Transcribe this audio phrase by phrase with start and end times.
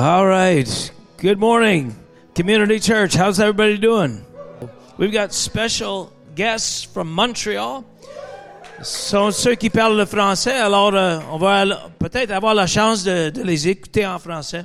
[0.00, 0.90] All right.
[1.18, 1.94] Good morning,
[2.34, 3.12] Community Church.
[3.12, 4.24] How's everybody doing?
[4.96, 7.84] We've got special guests from Montreal.
[8.80, 11.66] Sont ceux qui parlent le français, alors euh, on va
[11.98, 14.64] peut-être avoir la chance de, de, les écouter en français.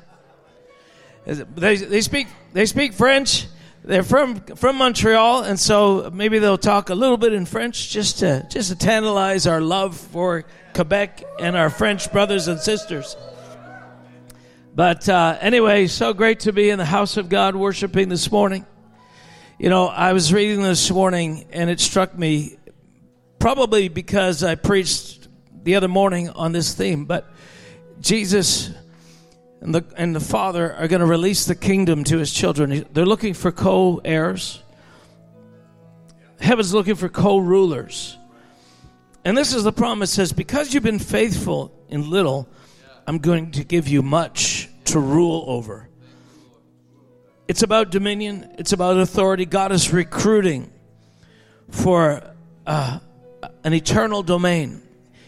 [1.25, 3.47] They, they speak they speak French.
[3.83, 8.19] They're from from Montreal, and so maybe they'll talk a little bit in French just
[8.19, 13.17] to just to tantalize our love for Quebec and our French brothers and sisters.
[14.75, 18.65] But uh, anyway, so great to be in the house of God worshiping this morning.
[19.57, 22.57] You know, I was reading this morning and it struck me
[23.39, 25.29] probably because I preached
[25.63, 27.31] the other morning on this theme, but
[28.01, 28.69] Jesus
[29.61, 32.85] and the, and the Father are going to release the kingdom to his children.
[32.91, 34.61] They're looking for co heirs,
[36.41, 38.17] heaven's looking for co rulers.
[39.23, 42.49] And this is the promise says, Because you've been faithful in little,
[43.07, 44.54] I'm going to give you much
[44.95, 45.89] to rule over.
[47.49, 49.45] It's about dominion, it's about authority.
[49.45, 50.71] God is recruiting
[51.69, 52.23] for
[52.65, 52.99] uh,
[53.65, 54.81] an eternal domain.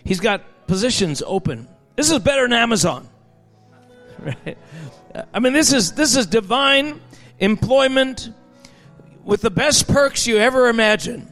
[0.05, 1.67] He's got positions open.
[1.97, 3.09] This is better than Amazon.
[4.19, 4.57] Right?
[5.31, 6.99] I mean, this is this is divine
[7.37, 8.31] employment
[9.23, 11.31] with the best perks you ever imagine.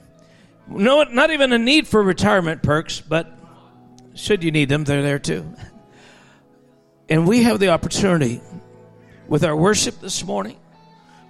[0.68, 3.36] No, not even a need for retirement perks, but
[4.14, 5.52] should you need them, they're there too.
[7.10, 8.42] And we have the opportunity
[9.28, 10.58] with our worship this morning,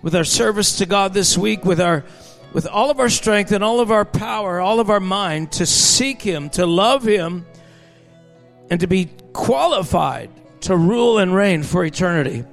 [0.02, 2.06] with our service to God this week, with our
[2.54, 5.66] with all of our strength and all of our power, all of our mind to
[5.66, 7.46] seek him, to love him,
[8.70, 10.30] and to be qualified
[10.62, 12.46] to rule and reign for eternity.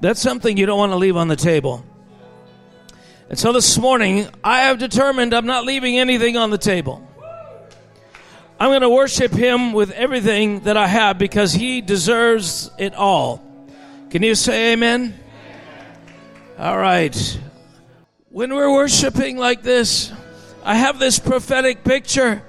[0.00, 1.84] That's something you don't want to leave on the table.
[3.28, 7.08] And so this morning, I have determined I'm not leaving anything on the table.
[8.62, 13.42] I'm going to worship him with everything that I have because he deserves it all.
[14.08, 15.18] Can you say amen?
[16.60, 17.40] All right.
[18.28, 20.12] When we're worshiping like this,
[20.62, 22.44] I have this prophetic picture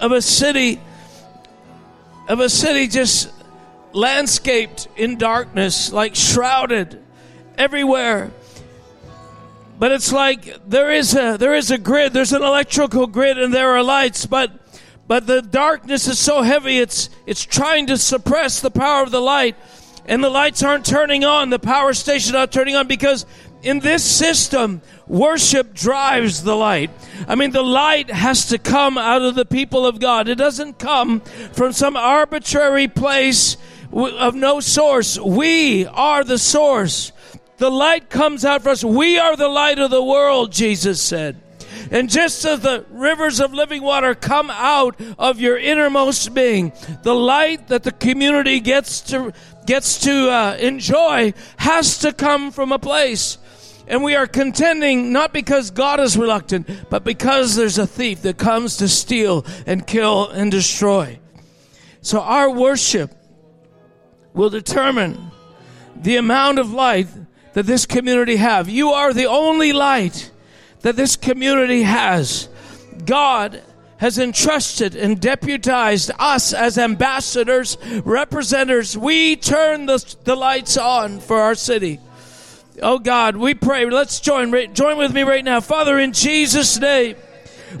[0.00, 0.80] of a city
[2.26, 3.30] of a city just
[3.92, 7.00] landscaped in darkness, like shrouded
[7.56, 8.32] everywhere.
[9.78, 13.54] But it's like there is a there is a grid, there's an electrical grid and
[13.54, 14.63] there are lights, but
[15.06, 19.20] but the darkness is so heavy it's it's trying to suppress the power of the
[19.20, 19.56] light.
[20.06, 21.48] And the lights aren't turning on.
[21.48, 23.24] The power station not turning on because
[23.62, 26.90] in this system worship drives the light.
[27.26, 30.28] I mean the light has to come out of the people of god.
[30.28, 33.56] It doesn't come from some arbitrary place
[33.92, 35.18] of no source.
[35.18, 37.12] We are the source.
[37.56, 38.84] The light comes out for us.
[38.84, 41.40] We are the light of the world jesus said
[41.90, 46.72] and just as the rivers of living water come out of your innermost being,
[47.02, 49.32] the light that the community gets to
[49.66, 53.38] gets to uh, enjoy has to come from a place.
[53.86, 58.38] And we are contending not because God is reluctant, but because there's a thief that
[58.38, 61.18] comes to steal and kill and destroy.
[62.00, 63.14] So our worship
[64.32, 65.30] will determine
[65.96, 67.08] the amount of light
[67.52, 68.68] that this community have.
[68.68, 70.30] You are the only light
[70.84, 72.46] that this community has.
[73.06, 73.62] God
[73.96, 78.96] has entrusted and deputized us as ambassadors, representatives.
[78.96, 82.00] We turn the, the lights on for our city.
[82.82, 83.88] Oh God, we pray.
[83.88, 85.62] Let's join, join with me right now.
[85.62, 87.16] Father, in Jesus' name,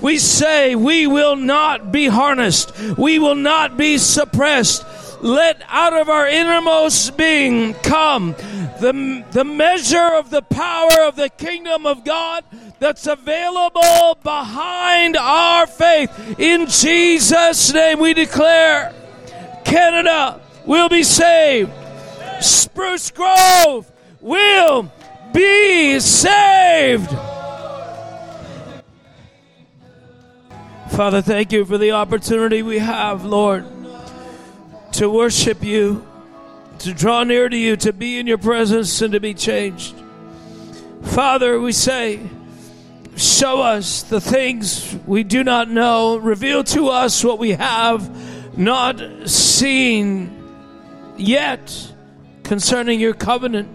[0.00, 2.96] we say we will not be harnessed.
[2.96, 4.82] We will not be suppressed.
[5.20, 8.34] Let out of our innermost being come
[8.80, 12.44] the, the measure of the power of the kingdom of God
[12.78, 16.38] that's available behind our faith.
[16.38, 18.92] In Jesus' name, we declare
[19.64, 21.70] Canada will be saved.
[22.40, 24.92] Spruce Grove will
[25.32, 27.10] be saved.
[30.90, 33.64] Father, thank you for the opportunity we have, Lord,
[34.94, 36.06] to worship you,
[36.80, 39.94] to draw near to you, to be in your presence, and to be changed.
[41.02, 42.20] Father, we say,
[43.16, 46.16] Show us the things we do not know.
[46.16, 50.34] Reveal to us what we have not seen
[51.16, 51.92] yet
[52.42, 53.68] concerning your covenant,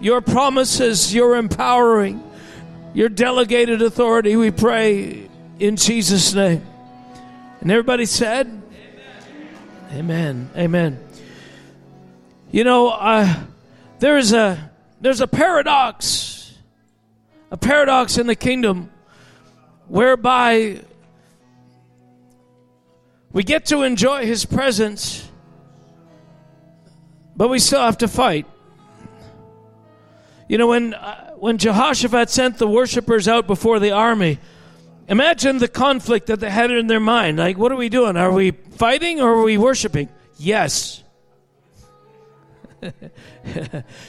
[0.00, 2.22] your promises, your empowering,
[2.94, 4.36] your delegated authority.
[4.36, 5.28] We pray
[5.58, 6.66] in Jesus' name.
[7.60, 8.57] And everybody said,
[9.90, 10.50] Amen.
[10.56, 11.02] Amen.
[12.50, 13.42] You know, uh,
[13.98, 14.70] there is a
[15.00, 16.38] there's a paradox
[17.50, 18.90] a paradox in the kingdom
[19.86, 20.80] whereby
[23.32, 25.26] we get to enjoy his presence,
[27.36, 28.46] but we still have to fight.
[30.48, 34.38] You know, when, uh, when Jehoshaphat sent the worshipers out before the army,
[35.08, 37.38] imagine the conflict that they had in their mind.
[37.38, 38.16] Like, what are we doing?
[38.16, 40.08] Are we fighting or are we worshiping?
[40.36, 41.02] Yes.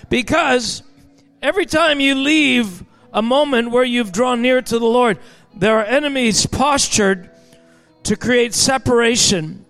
[0.10, 0.84] because
[1.42, 5.18] every time you leave a moment where you've drawn near to the Lord,
[5.56, 7.30] there are enemies postured
[8.04, 9.66] to create separation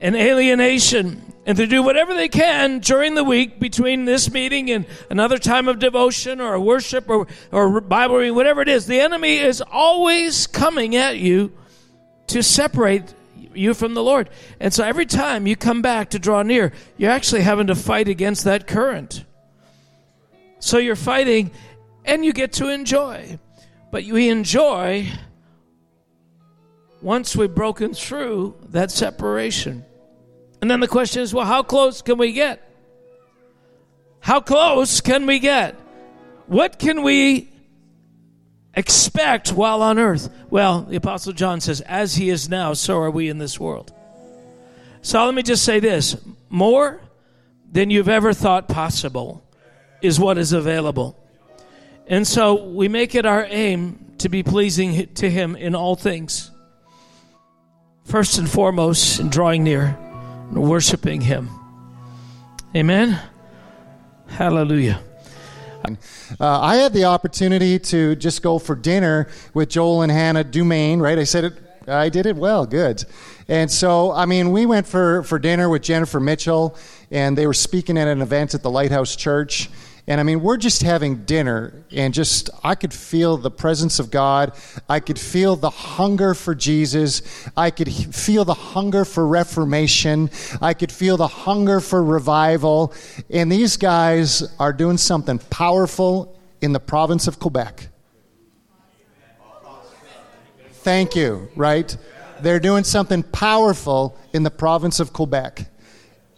[0.00, 4.86] and alienation and to do whatever they can during the week between this meeting and
[5.10, 8.86] another time of devotion or worship or, or Bible reading, whatever it is.
[8.86, 11.52] The enemy is always coming at you
[12.28, 13.14] to separate
[13.54, 14.30] you from the Lord.
[14.58, 18.08] And so every time you come back to draw near, you're actually having to fight
[18.08, 19.24] against that current.
[20.60, 21.50] So you're fighting
[22.04, 23.38] and you get to enjoy.
[23.90, 25.08] But we enjoy
[27.00, 29.84] once we've broken through that separation.
[30.64, 32.66] And then the question is well, how close can we get?
[34.20, 35.74] How close can we get?
[36.46, 37.52] What can we
[38.72, 40.30] expect while on earth?
[40.48, 43.92] Well, the Apostle John says, as he is now, so are we in this world.
[45.02, 46.16] So let me just say this
[46.48, 46.98] more
[47.70, 49.46] than you've ever thought possible
[50.00, 51.22] is what is available.
[52.06, 56.50] And so we make it our aim to be pleasing to him in all things.
[58.06, 59.98] First and foremost, in drawing near
[60.58, 61.50] worshiping Him.
[62.74, 63.18] Amen.
[64.26, 65.00] Hallelujah.
[66.40, 71.00] Uh, I had the opportunity to just go for dinner with Joel and Hannah Dumaine,
[71.00, 71.18] right?
[71.18, 71.52] I said it,
[71.86, 73.04] I did it well, good.
[73.48, 76.76] And so, I mean, we went for, for dinner with Jennifer Mitchell,
[77.10, 79.68] and they were speaking at an event at the Lighthouse Church.
[80.06, 84.10] And I mean, we're just having dinner, and just, I could feel the presence of
[84.10, 84.52] God.
[84.86, 87.22] I could feel the hunger for Jesus.
[87.56, 90.30] I could feel the hunger for reformation.
[90.60, 92.92] I could feel the hunger for revival.
[93.30, 97.88] And these guys are doing something powerful in the province of Quebec.
[100.70, 101.96] Thank you, right?
[102.40, 105.70] They're doing something powerful in the province of Quebec.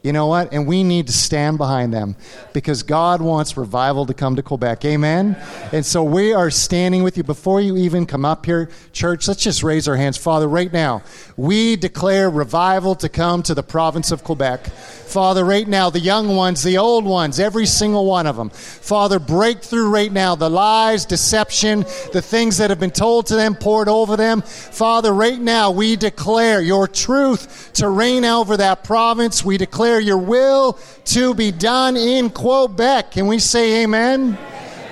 [0.07, 0.53] You know what?
[0.53, 2.15] And we need to stand behind them
[2.53, 4.85] because God wants revival to come to Quebec.
[4.85, 5.37] Amen?
[5.73, 7.25] And so we are standing with you.
[7.25, 10.17] Before you even come up here, church, let's just raise our hands.
[10.17, 11.03] Father, right now,
[11.37, 14.67] we declare revival to come to the province of Quebec.
[14.67, 18.51] Father, right now, the young ones, the old ones, every single one of them.
[18.51, 21.81] Father, break through right now the lies, deception,
[22.13, 24.43] the things that have been told to them, poured over them.
[24.43, 29.45] Father, right now, we declare your truth to reign over that province.
[29.45, 33.13] We declare declare your will to be done in Quebec.
[33.13, 34.37] Can we say amen?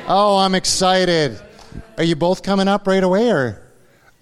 [0.07, 1.39] Oh, I'm excited.
[1.99, 3.61] Are you both coming up right away or?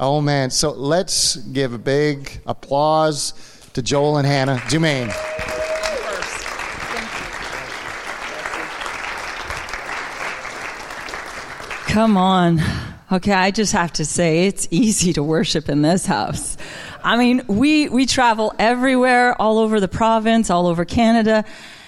[0.00, 3.34] Oh man, so let's give a big applause
[3.74, 5.12] to Joel and Hannah Dumaine.
[11.86, 12.60] Come on.
[13.12, 16.56] Okay, I just have to say it's easy to worship in this house.
[17.04, 21.44] I mean, we, we travel everywhere, all over the province, all over Canada.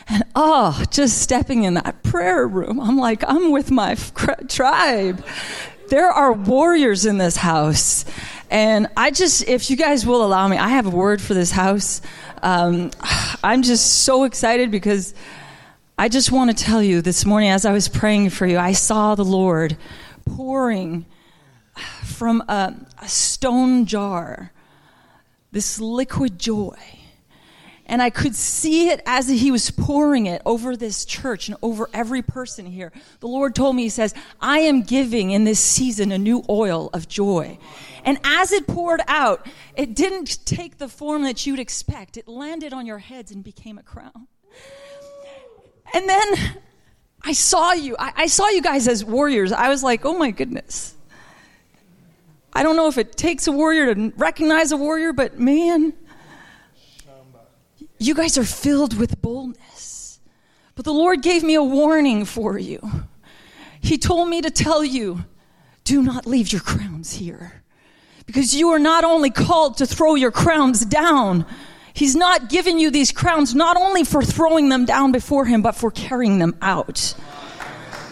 [0.08, 3.94] And oh, just stepping in that prayer room, I'm like, I'm with my
[4.48, 5.24] tribe.
[5.88, 8.04] There are warriors in this house.
[8.50, 11.50] And I just, if you guys will allow me, I have a word for this
[11.50, 12.02] house.
[12.42, 12.90] Um,
[13.44, 15.14] I'm just so excited because
[15.96, 18.72] I just want to tell you this morning as I was praying for you, I
[18.72, 19.76] saw the Lord
[20.26, 21.06] pouring
[22.04, 24.50] from a, a stone jar
[25.54, 26.76] this liquid joy.
[27.86, 31.88] And I could see it as he was pouring it over this church and over
[31.92, 32.92] every person here.
[33.20, 36.90] The Lord told me, He says, I am giving in this season a new oil
[36.92, 37.58] of joy.
[38.04, 39.46] And as it poured out,
[39.76, 42.16] it didn't take the form that you'd expect.
[42.16, 44.26] It landed on your heads and became a crown.
[45.92, 46.34] And then
[47.22, 47.96] I saw you.
[47.98, 49.52] I, I saw you guys as warriors.
[49.52, 50.93] I was like, oh my goodness.
[52.54, 55.92] I don't know if it takes a warrior to recognize a warrior, but man,
[57.98, 60.20] you guys are filled with boldness.
[60.74, 62.80] But the Lord gave me a warning for you.
[63.80, 65.24] He told me to tell you
[65.84, 67.62] do not leave your crowns here.
[68.26, 71.44] Because you are not only called to throw your crowns down,
[71.92, 75.76] He's not given you these crowns not only for throwing them down before Him, but
[75.76, 77.14] for carrying them out.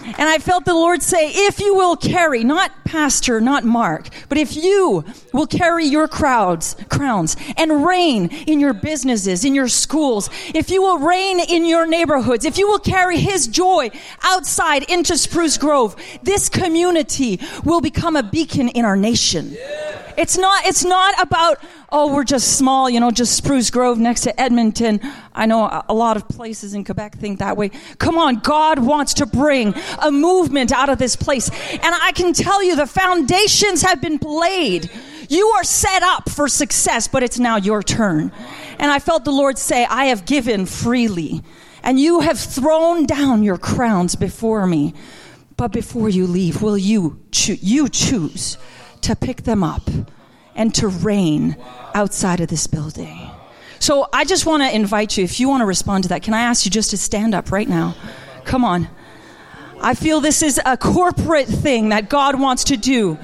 [0.04, 4.38] And I felt the Lord say, if you will carry, not pastor, not Mark, but
[4.38, 10.28] if you will carry your crowds, crowns and reign in your businesses, in your schools,
[10.54, 13.90] if you will reign in your neighborhoods, if you will carry his joy
[14.22, 19.56] outside into Spruce Grove, this community will become a beacon in our nation.
[20.16, 21.58] It's not, it's not about,
[21.90, 25.00] oh, we're just small, you know, just Spruce Grove next to Edmonton.
[25.34, 27.70] I know a, lot of places in Quebec think that way.
[27.98, 31.48] Come on, God wants to bring a movement out of this place.
[31.50, 34.90] And I can tell you the foundations have been laid.
[35.28, 38.32] You are set up for success, but it's now your turn.
[38.78, 41.42] And I felt the Lord say, I have given freely,
[41.82, 44.94] and you have thrown down your crowns before me.
[45.56, 48.58] But before you leave, will you, cho- you choose
[49.02, 49.82] to pick them up
[50.54, 51.56] and to reign
[51.94, 53.30] outside of this building?
[53.78, 56.34] So I just want to invite you, if you want to respond to that, can
[56.34, 57.96] I ask you just to stand up right now?
[58.44, 58.88] Come on.
[59.80, 63.18] I feel this is a corporate thing that God wants to do.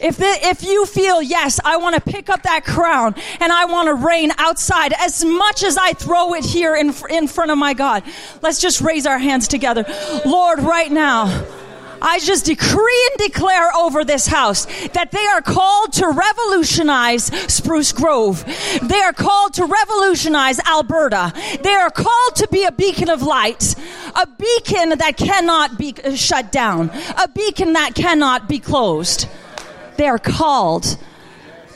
[0.00, 3.66] If, the, if you feel, yes, I want to pick up that crown and I
[3.66, 7.58] want to reign outside as much as I throw it here in, in front of
[7.58, 8.02] my God,
[8.40, 9.84] let's just raise our hands together.
[10.24, 11.46] Lord, right now,
[12.02, 17.92] I just decree and declare over this house that they are called to revolutionize Spruce
[17.92, 18.44] Grove.
[18.82, 21.32] They are called to revolutionize Alberta.
[21.62, 23.74] They are called to be a beacon of light,
[24.14, 26.90] a beacon that cannot be uh, shut down,
[27.22, 29.28] a beacon that cannot be closed.
[29.96, 30.96] They are called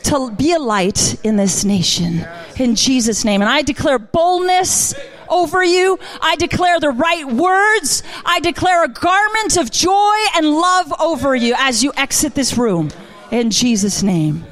[0.04, 2.26] to be a light in this nation
[2.56, 3.40] in Jesus' name.
[3.40, 4.94] And I declare boldness
[5.28, 5.98] over you.
[6.20, 8.02] I declare the right words.
[8.24, 12.90] I declare a garment of joy and love over you as you exit this room
[13.30, 14.44] in Jesus' name.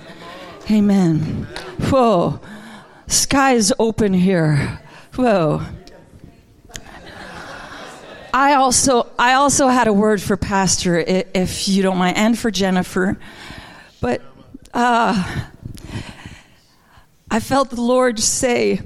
[0.71, 1.47] Amen.
[1.91, 2.41] Whoa.
[3.07, 4.81] Sky is open here.
[5.17, 5.63] Whoa.
[8.35, 12.51] I also I also had a word for Pastor, if you don't mind, and for
[12.51, 13.19] Jennifer.
[14.01, 14.23] But
[14.73, 15.51] uh,
[17.31, 18.81] I felt the Lord say,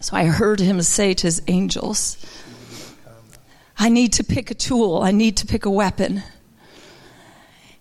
[0.00, 2.16] so I heard him say to his angels,
[3.78, 6.22] I need to pick a tool, I need to pick a weapon.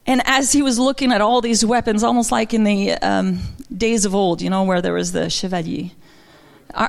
[0.05, 3.39] And as he was looking at all these weapons, almost like in the um,
[3.75, 5.91] days of old, you know, where there was the chevalier,
[6.73, 6.87] uh,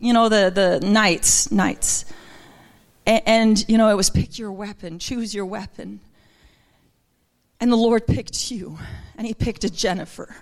[0.00, 2.04] you know, the, the knights, knights.
[3.06, 6.00] And, and, you know, it was pick your weapon, choose your weapon.
[7.60, 8.78] And the Lord picked you,
[9.16, 10.36] and He picked a Jennifer.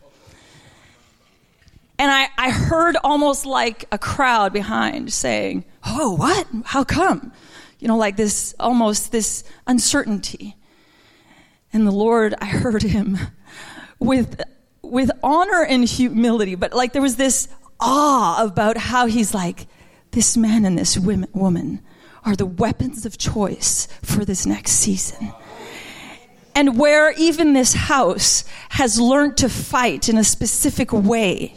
[1.99, 6.47] And I, I heard almost like a crowd behind saying, Oh, what?
[6.65, 7.33] How come?
[7.81, 10.57] You know, like this, almost this uncertainty.
[11.73, 13.19] And the Lord, I heard Him
[13.99, 14.41] with,
[14.83, 17.49] with honor and humility, but like there was this
[17.81, 19.67] awe about how He's like,
[20.13, 21.83] This man and this woman
[22.25, 25.33] are the weapons of choice for this next season
[26.59, 31.55] and where even this house has learned to fight in a specific way.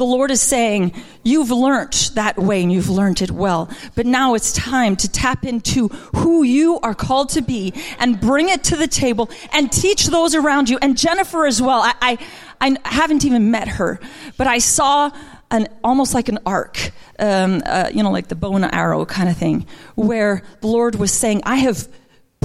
[0.00, 3.68] The Lord is saying, You've learned that way and you've learned it well.
[3.94, 8.48] But now it's time to tap into who you are called to be and bring
[8.48, 10.78] it to the table and teach those around you.
[10.80, 11.82] And Jennifer as well.
[11.82, 12.18] I, I,
[12.62, 14.00] I haven't even met her,
[14.38, 15.10] but I saw
[15.50, 19.28] an almost like an arc, um, uh, you know, like the bow and arrow kind
[19.28, 19.66] of thing,
[19.96, 21.86] where the Lord was saying, I have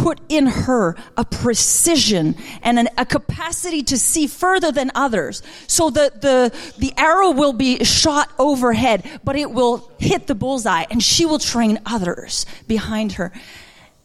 [0.06, 5.42] put in her a precision and an, a capacity to see further than others.
[5.66, 10.86] So the, the, the arrow will be shot overhead, but it will hit the bullseye
[10.92, 13.34] and she will train others behind her.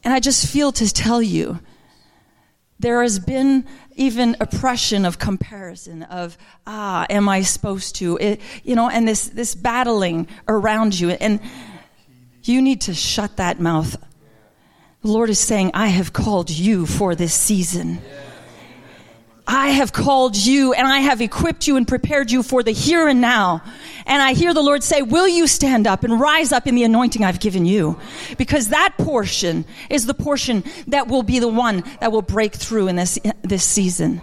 [0.02, 1.60] And I just feel to tell you,
[2.78, 8.74] there has been even oppression of comparison of ah am i supposed to it, you
[8.74, 11.40] know and this this battling around you and
[12.44, 13.96] you need to shut that mouth
[15.02, 18.00] the Lord is saying, I have called you for this season.
[19.46, 23.08] I have called you and I have equipped you and prepared you for the here
[23.08, 23.62] and now.
[24.06, 26.84] And I hear the Lord say, Will you stand up and rise up in the
[26.84, 27.98] anointing I've given you?
[28.38, 32.86] Because that portion is the portion that will be the one that will break through
[32.88, 34.20] in this, this season.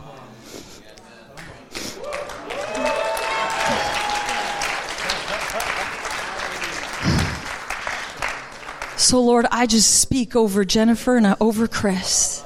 [9.08, 12.44] So, Lord, I just speak over Jennifer and I over Chris.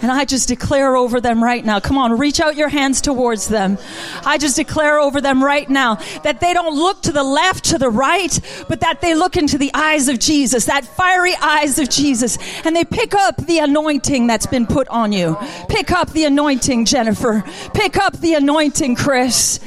[0.00, 1.80] And I just declare over them right now.
[1.80, 3.78] Come on, reach out your hands towards them.
[4.24, 7.78] I just declare over them right now that they don't look to the left, to
[7.78, 8.38] the right,
[8.68, 12.76] but that they look into the eyes of Jesus, that fiery eyes of Jesus, and
[12.76, 15.36] they pick up the anointing that's been put on you.
[15.68, 17.42] Pick up the anointing, Jennifer.
[17.74, 19.58] Pick up the anointing, Chris.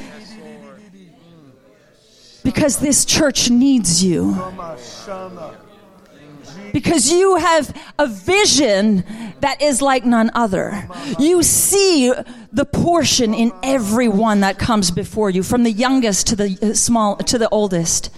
[2.42, 4.38] Because this church needs you
[6.72, 9.04] because you have a vision
[9.40, 10.88] that is like none other.
[11.18, 12.12] You see
[12.52, 17.16] the portion in everyone that comes before you, from the youngest to the uh, small
[17.16, 18.10] to the oldest.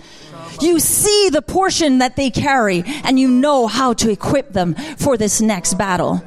[0.61, 5.17] You see the portion that they carry, and you know how to equip them for
[5.17, 6.23] this next battle.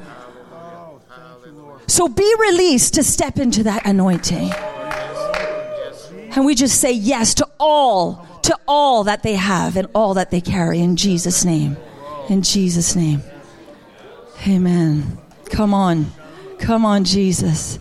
[1.86, 4.50] So be released to step into that anointing.
[6.34, 10.30] And we just say yes to all, to all that they have and all that
[10.30, 11.76] they carry in Jesus' name.
[12.28, 13.22] In Jesus' name.
[14.46, 15.18] Amen.
[15.50, 16.06] Come on.
[16.58, 17.76] Come on, Jesus.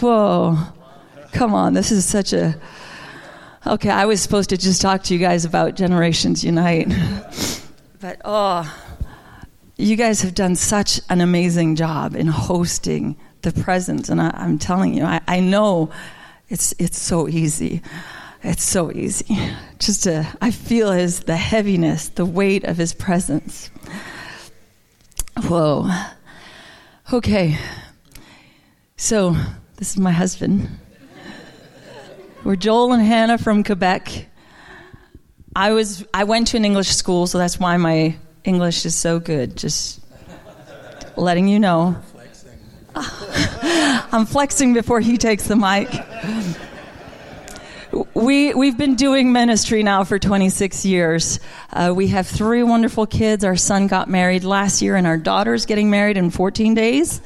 [0.00, 0.58] Whoa.
[1.32, 1.74] Come on.
[1.74, 2.60] This is such a.
[3.66, 6.88] Okay, I was supposed to just talk to you guys about Generations Unite.
[8.00, 8.72] but oh,
[9.76, 14.08] you guys have done such an amazing job in hosting the presence.
[14.08, 15.90] And I, am telling you, I, I know
[16.48, 17.82] it's, it's so easy.
[18.42, 19.36] It's so easy.
[19.78, 23.70] Just to, I feel his, the heaviness, the weight of his presence.
[25.44, 25.90] Whoa.
[27.12, 27.58] Okay.
[28.96, 29.36] So,
[29.76, 30.68] this is my husband.
[32.44, 34.26] We're Joel and Hannah from Quebec.
[35.54, 39.18] I was I went to an English school, so that's why my English is so
[39.18, 39.56] good.
[39.56, 40.00] Just
[41.16, 41.96] letting you know.
[42.94, 45.88] I'm flexing before he takes the mic.
[48.14, 51.40] We, we've been doing ministry now for 26 years.
[51.72, 53.44] Uh, we have three wonderful kids.
[53.44, 57.20] Our son got married last year, and our daughter's getting married in 14 days.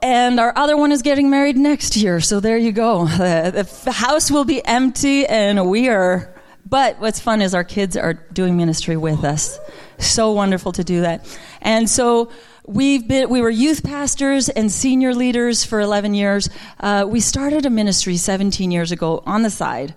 [0.00, 2.20] And our other one is getting married next year.
[2.20, 3.06] So there you go.
[3.06, 6.34] The, the house will be empty, and we are.
[6.64, 9.58] But what's fun is our kids are doing ministry with us.
[9.98, 11.26] So wonderful to do that.
[11.60, 12.30] And so
[12.68, 16.50] We've been, we were youth pastors and senior leaders for 11 years.
[16.78, 19.94] Uh, we started a ministry 17 years ago on the side.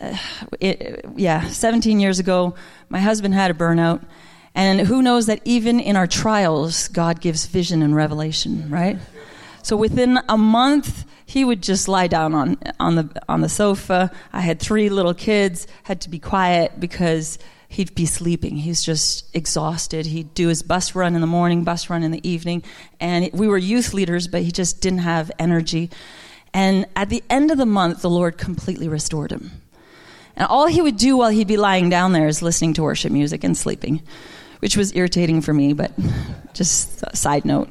[0.00, 0.16] Uh,
[0.60, 2.54] it, yeah, 17 years ago,
[2.88, 4.04] my husband had a burnout.
[4.54, 9.00] And who knows that even in our trials, God gives vision and revelation, right?
[9.64, 14.12] So within a month, he would just lie down on, on, the, on the sofa.
[14.32, 17.40] I had three little kids, had to be quiet because
[17.72, 18.56] he'd be sleeping.
[18.56, 20.04] He's just exhausted.
[20.04, 22.62] He'd do his bus run in the morning, bus run in the evening.
[23.00, 25.88] And we were youth leaders, but he just didn't have energy.
[26.52, 29.52] And at the end of the month, the Lord completely restored him.
[30.36, 33.10] And all he would do while he'd be lying down there is listening to worship
[33.10, 34.02] music and sleeping,
[34.58, 35.92] which was irritating for me, but
[36.52, 37.70] just a side note.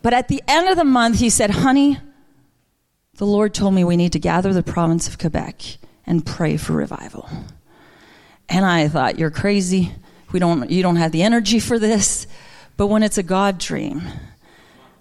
[0.00, 1.98] But at the end of the month, he said, Honey,
[3.16, 6.74] the Lord told me we need to gather the province of Quebec and pray for
[6.74, 7.28] revival.
[8.48, 9.92] And I thought, you're crazy.
[10.32, 12.26] We don't, you don't have the energy for this.
[12.76, 14.02] But when it's a God dream.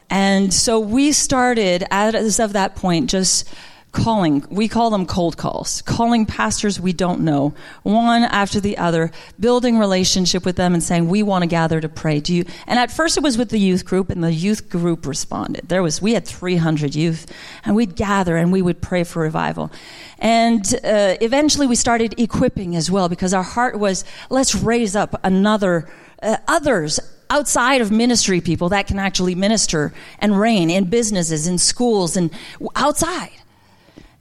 [0.10, 3.48] And so we started, as of that point, just
[3.92, 4.46] calling.
[4.50, 9.80] We call them cold calls, calling pastors we don't know, one after the other, building
[9.80, 12.20] relationship with them and saying, we want to gather to pray.
[12.20, 12.46] Do you?
[12.68, 15.70] And at first it was with the youth group and the youth group responded.
[15.70, 17.32] There was, we had 300 youth
[17.66, 19.72] and we'd gather and we would pray for revival.
[20.20, 25.20] And uh, eventually we started equipping as well because our heart was, let's raise up
[25.24, 25.90] another,
[26.22, 31.58] uh, others outside of ministry people that can actually minister and reign in businesses, in
[31.58, 32.32] schools, and
[32.76, 33.32] outside.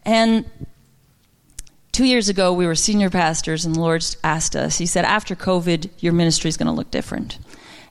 [0.07, 0.49] And
[1.91, 5.35] two years ago, we were senior pastors, and the Lord asked us, He said, after
[5.35, 7.39] COVID, your ministry is going to look different.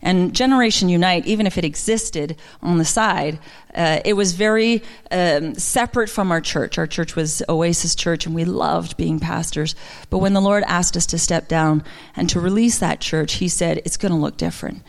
[0.01, 3.39] And Generation Unite, even if it existed on the side,
[3.73, 6.77] uh, it was very um, separate from our church.
[6.77, 9.75] Our church was Oasis Church, and we loved being pastors.
[10.09, 11.83] But when the Lord asked us to step down
[12.15, 14.83] and to release that church, He said, it's going to look different.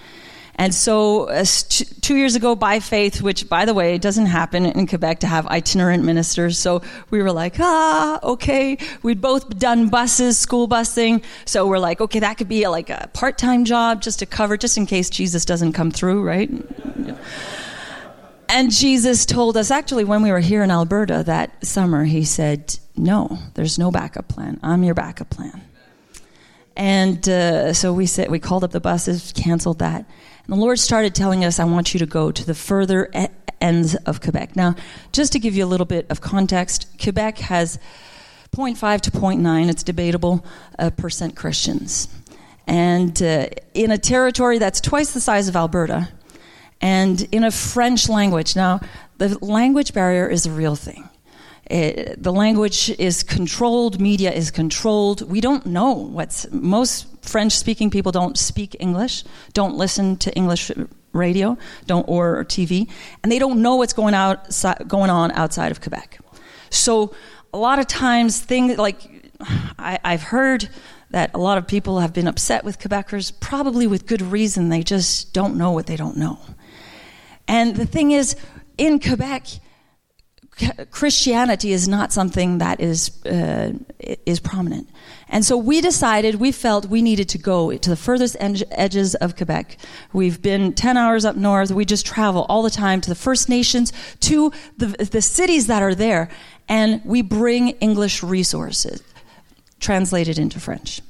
[0.58, 4.64] And so, uh, t- two years ago, by faith, which, by the way, doesn't happen
[4.64, 6.58] in Quebec to have itinerant ministers.
[6.58, 8.78] So we were like, ah, okay.
[9.02, 11.22] We'd both done buses, school busing.
[11.44, 14.26] So we're like, okay, that could be a, like a part time job just to
[14.26, 16.50] cover, just in case Jesus doesn't come through, right?
[18.48, 22.78] And Jesus told us, actually, when we were here in Alberta that summer, he said,
[22.96, 24.58] no, there's no backup plan.
[24.62, 25.60] I'm your backup plan.
[26.76, 30.08] And uh, so we said, we called up the buses, canceled that.
[30.46, 33.26] And the Lord started telling us, I want you to go to the further e-
[33.60, 34.54] ends of Quebec.
[34.54, 34.76] Now,
[35.12, 37.78] just to give you a little bit of context, Quebec has
[38.52, 40.44] 0.5 to 0.9, it's debatable,
[40.78, 42.08] uh, percent Christians.
[42.66, 46.08] And uh, in a territory that's twice the size of Alberta,
[46.80, 48.54] and in a French language.
[48.54, 48.80] Now,
[49.18, 51.08] the language barrier is a real thing.
[51.70, 55.28] It, the language is controlled, media is controlled.
[55.28, 60.70] We don't know what's most French speaking people don't speak English, don't listen to English
[61.12, 62.88] radio, don't or TV,
[63.22, 64.48] and they don't know what's going out
[64.86, 66.20] going on outside of Quebec.
[66.70, 67.14] So
[67.52, 69.32] a lot of times things like
[69.78, 70.68] I, I've heard
[71.10, 74.68] that a lot of people have been upset with Quebecers, probably with good reason.
[74.68, 76.38] They just don't know what they don't know.
[77.48, 78.36] And the thing is,
[78.76, 79.46] in Quebec,
[80.90, 83.72] Christianity is not something that is uh,
[84.24, 84.88] is prominent.
[85.28, 89.36] And so we decided, we felt we needed to go to the furthest edges of
[89.36, 89.76] Quebec.
[90.12, 91.70] We've been 10 hours up north.
[91.72, 95.82] We just travel all the time to the First Nations, to the, the cities that
[95.82, 96.28] are there,
[96.68, 99.02] and we bring English resources
[99.78, 101.02] translated into French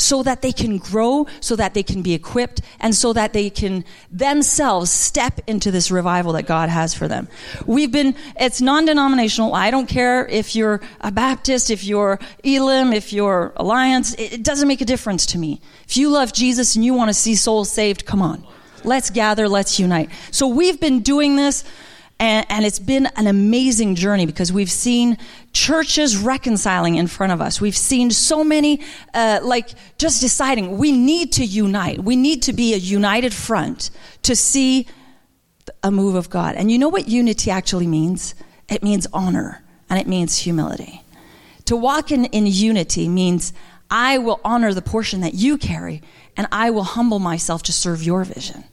[0.00, 3.50] so that they can grow, so that they can be equipped, and so that they
[3.50, 7.28] can themselves step into this revival that God has for them.
[7.66, 9.54] We've been, it's non denominational.
[9.54, 14.68] I don't care if you're a Baptist, if you're Elim, if you're Alliance, it doesn't
[14.68, 15.60] make a difference to me.
[15.86, 18.46] If you love Jesus and you want to see souls saved, come on.
[18.84, 20.10] Let's gather, let's unite.
[20.30, 21.64] So we've been doing this
[22.20, 25.16] and, and, it's been an amazing journey because we've seen
[25.52, 27.60] churches reconciling in front of us.
[27.60, 28.82] We've seen so many,
[29.14, 32.04] uh, like, just deciding we need to unite.
[32.04, 33.90] We need to be a united front
[34.22, 34.86] to see
[35.82, 36.56] a move of God.
[36.56, 38.34] And you know what unity actually means?
[38.68, 41.02] It means honor and it means humility.
[41.64, 43.52] To walk in, in unity means
[43.90, 46.02] I will honor the portion that you carry
[46.36, 48.64] and I will humble myself to serve your vision.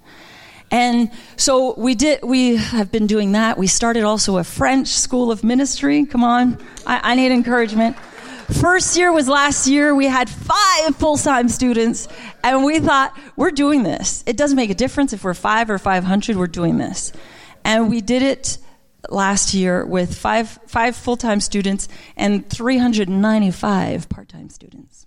[0.69, 3.57] And so we did, we have been doing that.
[3.57, 6.05] We started also a French school of ministry.
[6.05, 6.57] Come on.
[6.85, 7.95] I, I need encouragement.
[8.61, 9.93] First year was last year.
[9.93, 12.07] We had five full time students,
[12.43, 14.23] and we thought, we're doing this.
[14.25, 17.11] It doesn't make a difference if we're five or 500, we're doing this.
[17.65, 18.57] And we did it
[19.09, 25.05] last year with five, five full time students and 395 part time students.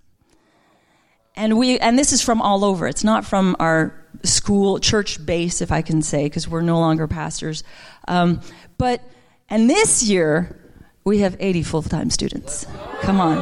[1.35, 2.87] And we, and this is from all over.
[2.87, 7.07] It's not from our school, church base, if I can say, because we're no longer
[7.07, 7.63] pastors.
[8.07, 8.41] Um,
[8.77, 9.01] but,
[9.49, 10.57] and this year,
[11.03, 12.65] we have 80 full time students.
[13.01, 13.37] Come on.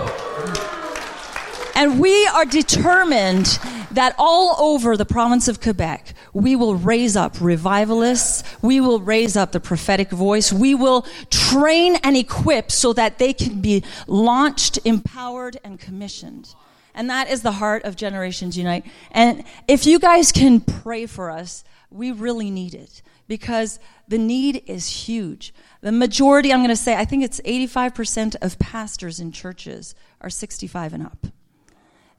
[1.76, 3.60] And we are determined
[3.92, 9.36] that all over the province of Quebec, we will raise up revivalists, we will raise
[9.36, 14.78] up the prophetic voice, we will train and equip so that they can be launched,
[14.86, 16.54] empowered, and commissioned.
[17.00, 18.86] And that is the heart of Generations Unite.
[19.12, 24.64] And if you guys can pray for us, we really need it because the need
[24.68, 25.54] is huge.
[25.80, 30.30] The majority, I'm going to say, I think it's 85% of pastors in churches are
[30.30, 31.28] 65 and up.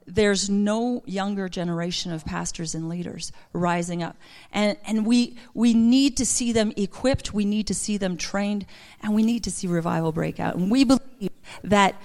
[0.06, 4.16] There's no younger generation of pastors and leaders rising up.
[4.50, 8.64] And, and we, we need to see them equipped, we need to see them trained,
[9.02, 10.56] and we need to see revival break out.
[10.56, 11.32] And we believe
[11.64, 12.00] that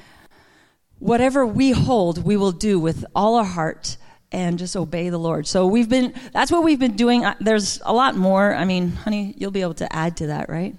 [1.06, 3.96] whatever we hold, we will do with all our heart
[4.32, 5.46] and just obey the Lord.
[5.46, 7.24] So we've been, that's what we've been doing.
[7.39, 8.56] There's a lot more.
[8.56, 10.76] I mean, honey, you'll be able to add to that, right?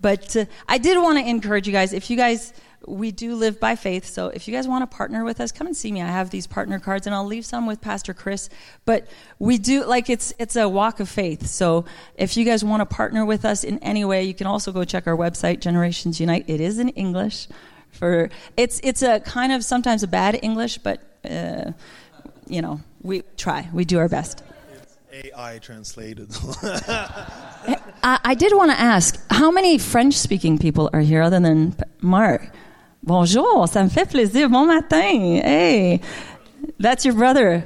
[0.00, 2.54] But uh, I did want to encourage you guys, if you guys,
[2.86, 4.06] we do live by faith.
[4.06, 6.00] So if you guys want to partner with us, come and see me.
[6.00, 8.48] I have these partner cards and I'll leave some with Pastor Chris.
[8.86, 11.46] But we do, like, it's, it's a walk of faith.
[11.46, 14.72] So if you guys want to partner with us in any way, you can also
[14.72, 16.46] go check our website, Generations Unite.
[16.48, 17.46] It is in English
[17.92, 21.72] for it's it's a kind of sometimes a bad English, but uh,
[22.48, 24.42] you know we try, we do our best.
[24.72, 24.98] It's
[25.36, 26.30] AI translated.
[28.02, 32.50] I, I, did want to ask, how many French-speaking people are here other than Mark?
[33.02, 34.48] Bonjour, ça me fait plaisir.
[34.48, 35.40] Bon matin.
[35.42, 36.00] Hey,
[36.78, 37.64] that's your brother.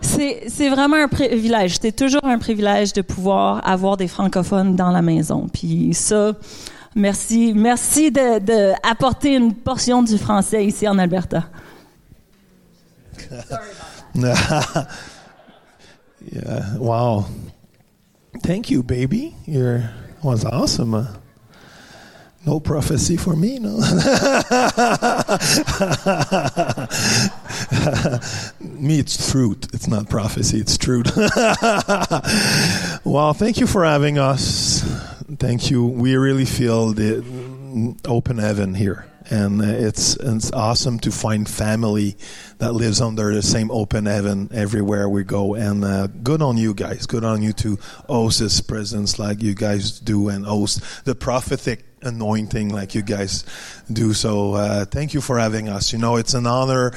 [0.00, 1.78] C'est, c'est vraiment un privilège.
[1.80, 5.48] C'est toujours un privilège de pouvoir avoir des francophones dans la maison.
[5.52, 6.32] Puis ça,
[6.94, 11.44] Merci, merci d'apporter de, apporter une portion du français ici en Alberta.
[14.14, 14.86] yeah.
[16.78, 17.24] Wow.
[18.42, 19.34] Thank you, baby.
[19.46, 19.90] You're
[20.22, 21.08] was awesome.
[22.44, 23.76] No prophecy for me, no.
[28.60, 29.68] me, it's truth.
[29.72, 30.58] It's not prophecy.
[30.58, 31.16] It's truth.
[33.04, 34.82] well, thank you for having us.
[35.38, 35.86] Thank you.
[35.86, 39.06] We really feel the open heaven here.
[39.30, 42.16] And it's it's awesome to find family
[42.58, 45.54] that lives under the same open heaven everywhere we go.
[45.54, 47.06] And uh, good on you guys.
[47.06, 51.84] Good on you to host this presence like you guys do and host the prophetic
[52.02, 53.44] anointing like you guys
[53.92, 54.12] do.
[54.14, 55.92] So uh, thank you for having us.
[55.92, 56.92] You know, it's an honor.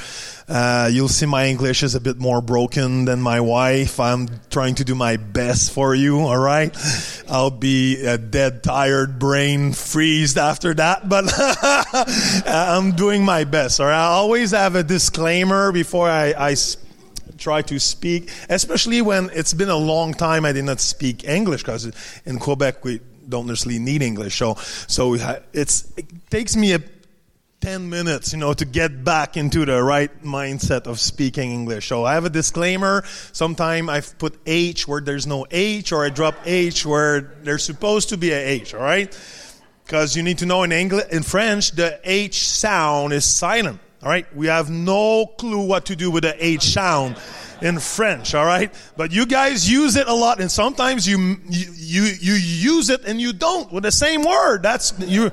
[0.48, 4.00] Uh, you'll see my English is a bit more broken than my wife.
[4.00, 6.20] I'm trying to do my best for you.
[6.20, 6.76] All right,
[7.28, 11.26] I'll be a dead, tired, brain freezed after that, but
[12.46, 13.80] I'm doing my best.
[13.80, 16.34] All right, I always have a disclaimer before I.
[16.38, 16.56] I
[17.38, 21.63] try to speak, especially when it's been a long time I did not speak English
[21.63, 21.91] because
[22.26, 24.38] in Quebec we don't necessarily need English.
[24.38, 24.56] So,
[24.88, 25.16] so
[25.54, 26.80] it's, it takes me a
[27.62, 31.88] 10 minutes, you know, to get back into the right mindset of speaking English.
[31.88, 33.04] So I have a disclaimer.
[33.32, 38.10] Sometimes I've put H where there's no H, or I drop H where there's supposed
[38.10, 39.18] to be a H, all right?
[39.84, 43.80] Because you need to know in English, in French, the H sound is silent.
[44.04, 47.18] All right, we have no clue what to do with the H sound
[47.62, 48.36] in French.
[48.36, 52.89] All right, but you guys use it a lot, and sometimes you you you, use
[52.89, 54.63] it and you don't with the same word.
[54.63, 55.32] That's you.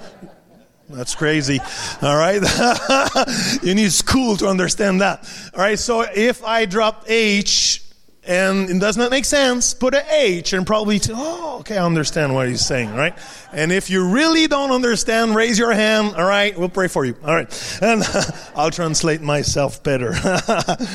[0.88, 1.58] That's crazy.
[2.02, 2.42] All right.
[3.62, 5.26] you need school to understand that.
[5.54, 5.78] All right.
[5.78, 7.81] So if I drop H
[8.24, 11.84] and it does not make sense, put a H and probably, t- oh, okay, I
[11.84, 13.18] understand what he's saying, right?
[13.52, 16.56] And if you really don't understand, raise your hand, all right?
[16.56, 17.78] We'll pray for you, all right?
[17.82, 18.04] And
[18.54, 20.14] I'll translate myself better.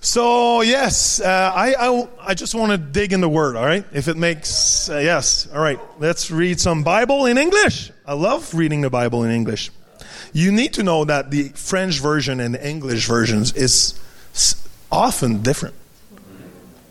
[0.00, 3.84] so, yes, uh, I, I, I, just want to dig in the word, all right?
[3.92, 7.90] If it makes, uh, yes, all right, let's read some Bible in English.
[8.06, 9.72] I love reading the Bible in English.
[10.32, 14.00] You need to know that the French version and the English versions is
[14.92, 15.74] often different.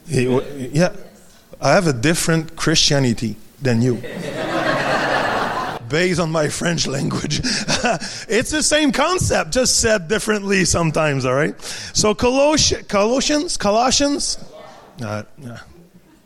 [0.08, 0.94] Yeah,
[1.62, 4.02] I have a different Christianity than you.
[5.90, 7.40] Based on my French language.
[7.44, 11.60] it's the same concept, just said differently sometimes, all right?
[11.62, 14.44] So, Colossians, Colossians, Colossians,
[15.04, 15.60] uh, yeah,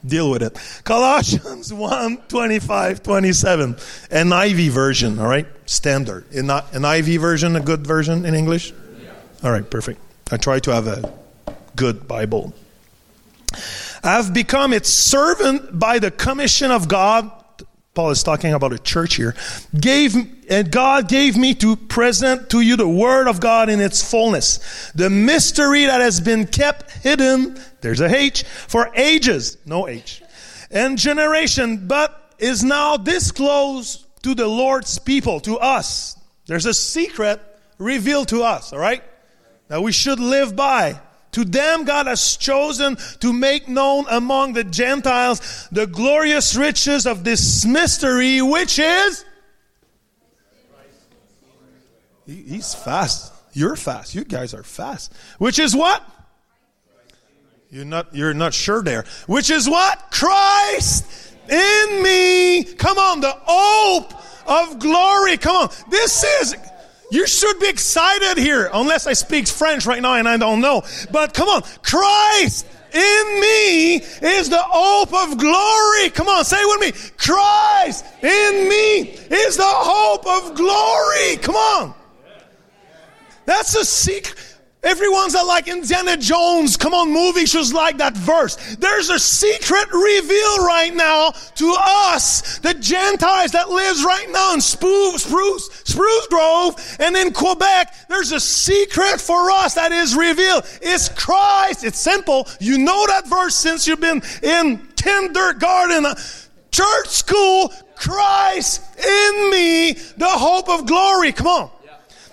[0.06, 0.58] deal with it.
[0.86, 5.48] Colossians 1 25, 27, NIV version, all right?
[5.66, 6.32] Standard.
[6.34, 8.74] An NIV version, a good version in English?
[9.44, 10.00] All right, perfect.
[10.32, 11.14] I try to have a
[11.76, 12.54] good Bible.
[14.04, 17.32] I've become its servant by the commission of God.
[17.94, 19.36] Paul is talking about a church here.
[19.78, 20.16] Gave
[20.50, 24.92] and God gave me to present to you the word of God in its fullness.
[24.96, 30.24] The mystery that has been kept hidden, there's a H, for ages, no H,
[30.72, 36.18] and generation, but is now disclosed to the Lord's people, to us.
[36.48, 37.40] There's a secret
[37.78, 39.04] revealed to us, all right?
[39.68, 41.00] That we should live by.
[41.34, 47.24] To them, God has chosen to make known among the Gentiles the glorious riches of
[47.24, 49.26] this mystery, which is.
[52.26, 53.34] He's fast.
[53.54, 54.16] You're fast.
[54.16, 55.14] You guys are fast.
[55.38, 56.04] Which is what?
[57.72, 59.06] You're not, you're not sure there.
[59.28, 60.12] Which is what?
[60.12, 61.06] Christ
[61.50, 62.64] in me.
[62.64, 64.14] Come on, the hope
[64.48, 65.38] of glory.
[65.38, 65.70] Come on.
[65.90, 66.56] This is
[67.12, 70.84] you should be excited here, unless I speak French right now and I don't know.
[71.12, 76.10] But come on, Christ in me is the hope of glory.
[76.10, 77.12] Come on, say it with me.
[77.18, 81.38] Christ in me is the hope of glory.
[81.38, 81.94] Come on.
[83.46, 84.38] That's a secret.
[84.82, 86.78] Everyone's like Indiana Jones.
[86.78, 88.56] Come on, movie shows like that verse.
[88.78, 94.62] There's a secret reveal right now to us, the Gentiles that lives right now in
[94.62, 98.08] Spruce, Spruce, Spruce Grove and in Quebec.
[98.08, 100.64] There's a secret for us that is revealed.
[100.82, 101.84] It's Christ.
[101.84, 102.48] It's simple.
[102.62, 106.06] You know that verse since you've been in kindergarten,
[106.72, 107.74] church school.
[107.98, 111.34] Christ in me, the hope of glory.
[111.34, 111.70] Come on.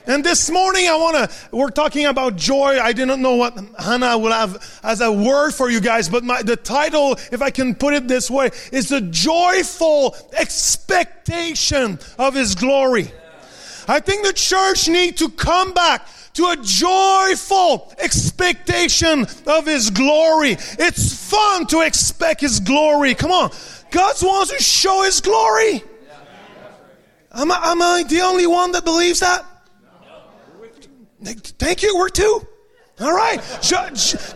[0.07, 2.79] And this morning I want to, we're talking about joy.
[2.81, 6.42] I didn't know what Hannah will have as a word for you guys, but my,
[6.42, 12.55] the title, if I can put it this way, is the joyful expectation of His
[12.55, 13.11] glory.
[13.88, 20.53] I think the church need to come back to a joyful expectation of His glory.
[20.79, 23.16] It's fun to expect His glory.
[23.16, 23.51] Come on.
[23.90, 25.83] God wants to show His glory.
[27.33, 29.45] Am I, am I the only one that believes that?
[31.34, 31.96] Thank you.
[31.96, 32.46] We're two.
[33.00, 33.40] All right.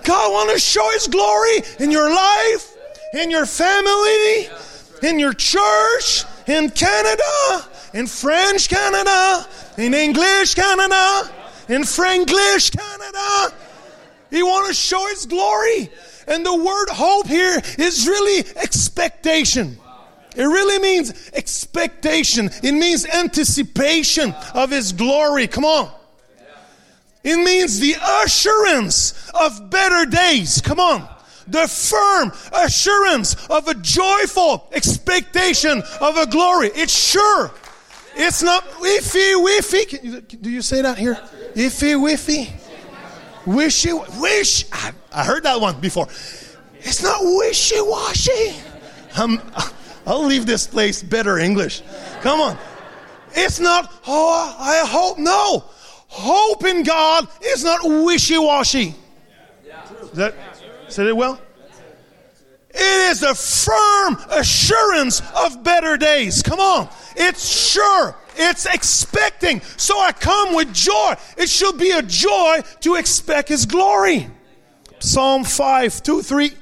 [0.05, 2.77] God want to show His glory in your life,
[3.15, 4.49] in your family,
[5.03, 7.23] in your church, in Canada,
[7.95, 9.47] in French Canada,
[9.79, 11.31] in English Canada,
[11.69, 13.55] in Franglish Canada.
[14.31, 15.91] He want to show His glory.
[16.27, 19.79] And the word hope here is really expectation.
[20.37, 22.51] It really means expectation.
[22.63, 25.47] It means anticipation of His glory.
[25.47, 26.00] Come on.
[27.23, 30.61] It means the assurance of better days.
[30.61, 31.09] Come on.
[31.47, 36.71] The firm assurance of a joyful expectation of a glory.
[36.75, 37.51] It's sure.
[38.15, 40.41] It's not iffy, whiffy.
[40.41, 41.15] Do you say that here?
[41.55, 42.51] Iffy, whiffy.
[43.47, 44.67] Wishy, wish.
[44.73, 46.07] I, I heard that one before.
[46.79, 48.55] It's not wishy washy.
[49.19, 49.41] Um,
[50.07, 51.83] I'll leave this place better English.
[52.21, 52.59] Come on.
[53.33, 55.19] It's not, oh, I hope.
[55.19, 55.65] No.
[56.11, 58.95] Hope in God is not wishy washy.
[60.15, 60.35] That
[60.89, 61.41] said it well?
[62.71, 66.43] It is a firm assurance of better days.
[66.43, 66.89] Come on.
[67.17, 68.17] It's sure.
[68.37, 69.61] It's expecting.
[69.77, 71.15] So I come with joy.
[71.37, 74.29] It should be a joy to expect His glory.
[74.99, 76.53] Psalm 5, 2, 3.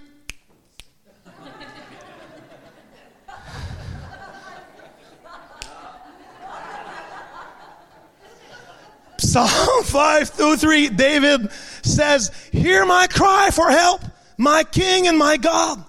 [9.18, 11.52] Psalm 5 through 3, David
[11.82, 14.02] says, Hear my cry for help,
[14.36, 15.84] my King and my God.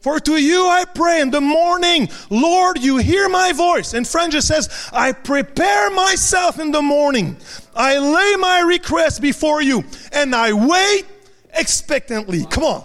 [0.00, 3.94] For to you I pray in the morning, Lord, you hear my voice.
[3.94, 7.36] And French it says, I prepare myself in the morning.
[7.72, 11.06] I lay my request before you and I wait
[11.54, 12.46] expectantly.
[12.46, 12.84] Come on.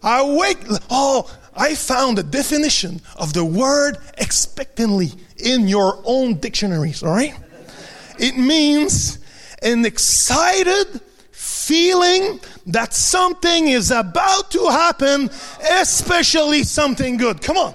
[0.00, 0.58] I wait.
[0.90, 7.34] Oh, I found the definition of the word expectantly in your own dictionaries, all right?
[8.22, 9.18] It means
[9.62, 11.00] an excited
[11.32, 15.28] feeling that something is about to happen,
[15.80, 17.42] especially something good.
[17.42, 17.74] Come on.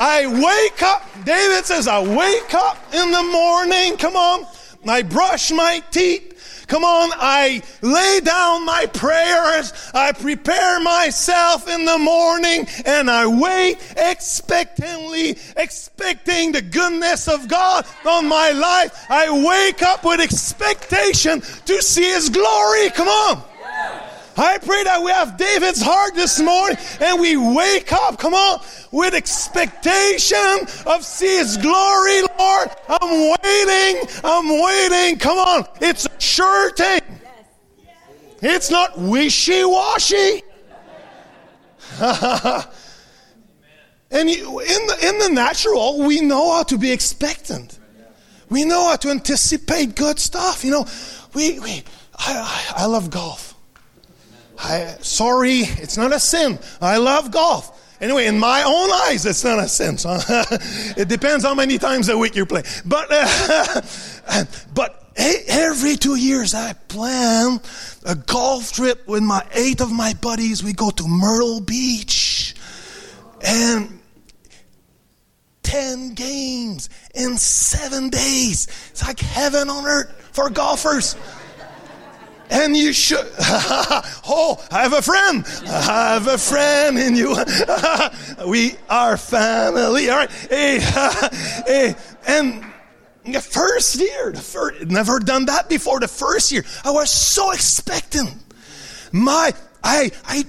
[0.00, 4.46] I wake up, David says, I wake up in the morning, come on.
[4.88, 6.31] I brush my teeth.
[6.72, 9.74] Come on, I lay down my prayers.
[9.92, 17.84] I prepare myself in the morning and I wait expectantly, expecting the goodness of God
[18.06, 19.04] on my life.
[19.10, 22.88] I wake up with expectation to see His glory.
[22.88, 23.51] Come on.
[24.36, 28.60] I pray that we have David's heart this morning and we wake up, come on,
[28.90, 32.70] with expectation of see His glory, Lord.
[32.88, 35.18] I'm waiting, I'm waiting.
[35.18, 37.02] Come on, it's a sure thing.
[38.40, 40.42] It's not wishy washy.
[44.10, 47.78] and you, in, the, in the natural, we know how to be expectant.
[48.48, 50.64] We know how to anticipate good stuff.
[50.64, 50.86] You know,
[51.34, 51.84] we, we
[52.18, 53.51] I, I, I love golf.
[54.62, 56.58] I, sorry, it's not a sin.
[56.80, 57.80] I love golf.
[58.00, 59.96] Anyway, in my own eyes, it's not a sin.
[59.98, 60.18] So
[60.96, 62.62] it depends how many times a week you play.
[62.84, 64.44] But, uh,
[64.74, 67.60] but every two years, I plan
[68.04, 70.64] a golf trip with my eight of my buddies.
[70.64, 72.54] We go to Myrtle Beach,
[73.44, 74.00] and
[75.62, 78.66] 10 games in seven days.
[78.90, 81.16] It's like heaven on earth for golfers.
[82.52, 83.26] And you should.
[83.40, 85.42] oh, I have a friend.
[85.66, 87.34] I have a friend in you.
[88.46, 90.10] we are family.
[90.10, 90.30] All right.
[90.30, 90.78] Hey,
[91.66, 91.94] hey.
[92.26, 92.62] And
[93.24, 95.98] the first year, the first, never done that before.
[95.98, 98.34] The first year, I was so expectant.
[99.12, 100.44] My I, I,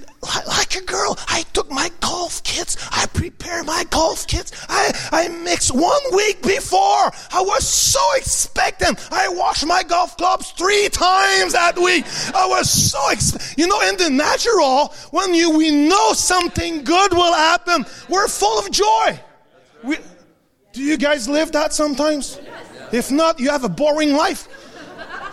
[0.46, 5.28] like a girl, I took my golf kits, I prepared my golf kits, I, I
[5.28, 6.78] mixed one week before.
[6.78, 8.98] I was so expectant.
[9.12, 12.04] I washed my golf clubs three times that week.
[12.34, 13.00] I was so,
[13.56, 18.58] you know, in the natural, when you, we know something good will happen, we're full
[18.58, 19.20] of joy.
[19.82, 19.96] We,
[20.72, 22.40] do you guys live that sometimes?
[22.92, 24.48] If not, you have a boring life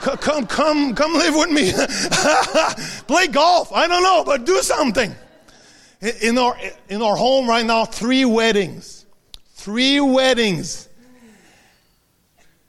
[0.02, 1.72] come, come, come live with me.
[3.08, 3.72] Play golf.
[3.72, 5.16] I don't know, but do something.
[6.22, 6.58] In our,
[6.90, 9.06] in our home right now, three weddings.
[9.54, 10.90] Three weddings.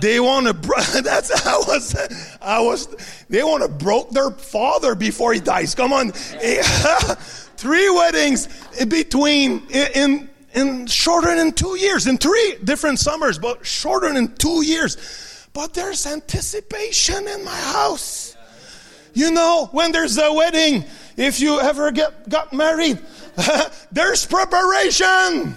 [0.00, 1.94] they want to bro- that's I was
[2.40, 2.86] I was
[3.28, 5.74] they want to broke their father before he dies.
[5.74, 6.12] Come on.
[7.56, 13.66] Three weddings in between in in shorter than 2 years in three different summers but
[13.66, 15.33] shorter than 2 years.
[15.54, 18.36] But there's anticipation in my house.
[19.14, 20.84] You know, when there's a wedding,
[21.16, 22.98] if you ever get got married,
[23.92, 25.54] there's preparation.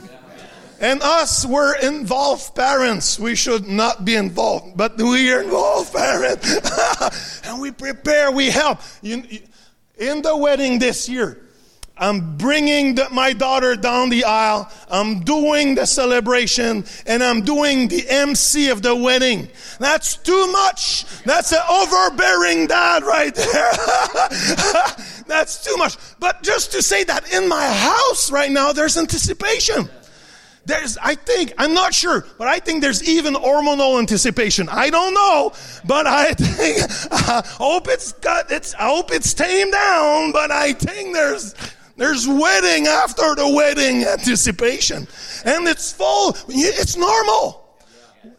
[0.80, 3.18] And us, we're involved parents.
[3.18, 7.42] We should not be involved, but we are involved parents.
[7.48, 8.80] and we prepare, we help.
[9.02, 11.42] In the wedding this year,
[12.00, 14.72] I'm bringing the, my daughter down the aisle.
[14.90, 19.50] I'm doing the celebration and I'm doing the MC of the wedding.
[19.80, 21.06] That's too much.
[21.24, 23.72] That's an overbearing dad right there.
[25.28, 25.98] That's too much.
[26.20, 29.90] But just to say that in my house right now, there's anticipation.
[30.68, 34.68] There's, I think, I'm not sure, but I think there's even hormonal anticipation.
[34.68, 35.54] I don't know,
[35.86, 36.80] but I think,
[37.10, 41.56] I hope it's got, it's, I hope it's tamed down, but I think there's,
[41.98, 45.08] there's wedding after the wedding anticipation.
[45.46, 46.38] And it's full.
[46.48, 47.68] It's normal.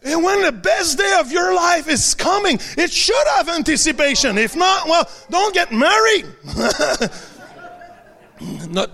[0.03, 4.37] And when the best day of your life is coming, it should have anticipation.
[4.37, 6.25] If not, well, don't get married.
[8.69, 8.91] not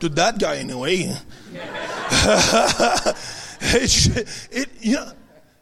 [0.00, 1.14] to that guy anyway.
[3.60, 5.12] it, should, it, you know,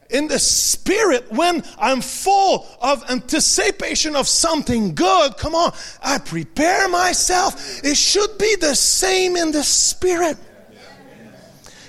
[0.09, 5.37] in the spirit when I'm full of anticipation of something good.
[5.37, 7.83] Come on, I prepare myself.
[7.83, 10.37] It should be the same in the spirit.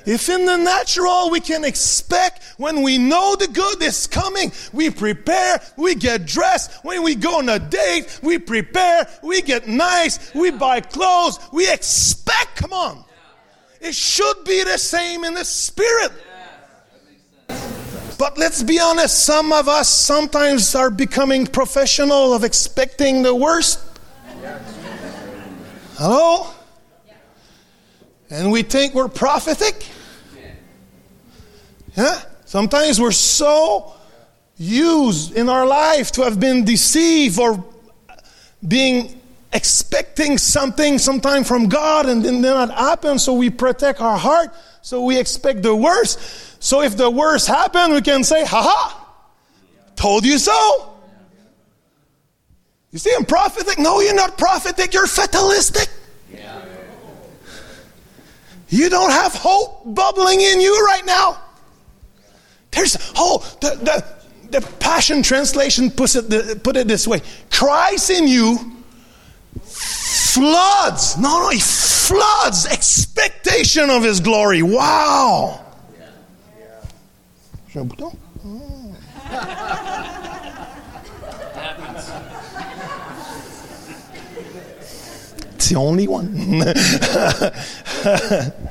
[0.07, 4.89] If in the natural we can expect when we know the good is coming, we
[4.89, 6.73] prepare, we get dressed.
[6.85, 11.71] When we go on a date, we prepare, we get nice, we buy clothes, we
[11.71, 12.55] expect.
[12.55, 13.05] Come on.
[13.81, 16.13] It should be the same in the spirit.
[18.19, 23.81] But let's be honest, some of us sometimes are becoming professional of expecting the worst.
[25.97, 26.49] Hello?
[28.31, 29.87] And we think we're prophetic.
[31.97, 32.21] Yeah?
[32.45, 33.95] Sometimes we're so
[34.57, 37.65] used in our life to have been deceived or
[38.67, 39.16] being
[39.53, 45.05] expecting something sometime from God and then not happen, so we protect our heart, so
[45.05, 46.19] we expect the worst.
[46.63, 49.05] So if the worst happen, we can say, haha,
[49.95, 50.93] told you so.
[52.91, 53.79] You see, I'm prophetic.
[53.79, 55.89] No, you're not prophetic, you're fatalistic.
[58.69, 61.41] You don't have hope bubbling in you right now.
[62.73, 63.77] There's oh the
[64.51, 68.76] the, the Passion Translation puts it put it this way: Christ in you
[70.17, 71.17] floods.
[71.19, 74.63] No, no, he floods expectation of his glory.
[74.63, 75.63] Wow.
[85.55, 86.63] It's the only one.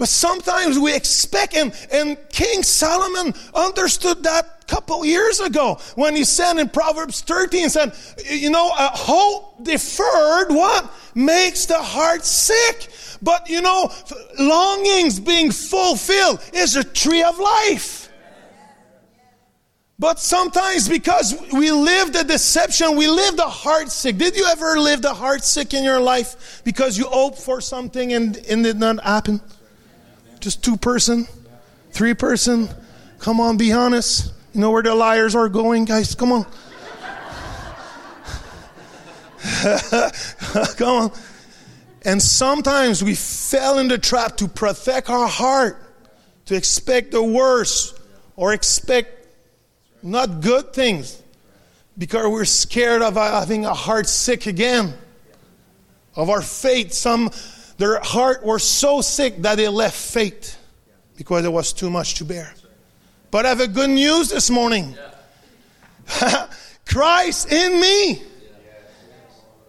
[0.00, 6.16] but sometimes we expect, and, and King Solomon understood that a couple years ago when
[6.16, 7.94] he said in Proverbs 13, said,
[8.24, 10.90] you know, hope deferred, what?
[11.14, 12.88] Makes the heart sick.
[13.20, 13.92] But you know,
[14.38, 18.08] longings being fulfilled is a tree of life.
[19.98, 24.16] But sometimes because we live the deception, we live the heart sick.
[24.16, 28.14] Did you ever live the heart sick in your life because you hoped for something
[28.14, 29.42] and, and it did not happen?
[30.40, 31.26] Just two person,
[31.92, 32.68] three person.
[33.18, 34.32] Come on, be honest.
[34.54, 36.14] You know where the liars are going, guys?
[36.14, 36.46] Come on.
[40.76, 41.12] Come on.
[42.02, 45.82] And sometimes we fell in the trap to protect our heart,
[46.46, 47.98] to expect the worst
[48.36, 49.26] or expect
[50.02, 51.22] not good things,
[51.98, 54.94] because we're scared of having a heart sick again,
[56.16, 56.94] of our fate.
[56.94, 57.30] Some,
[57.80, 60.58] their heart were so sick that they left faith
[61.16, 62.52] because it was too much to bear.
[63.30, 64.94] But I have a good news this morning.
[66.86, 68.22] Christ in me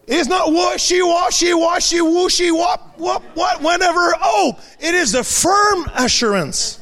[0.07, 5.85] is not washy washy washy wooshy wop wop what whenever oh it is a firm
[5.95, 6.81] assurance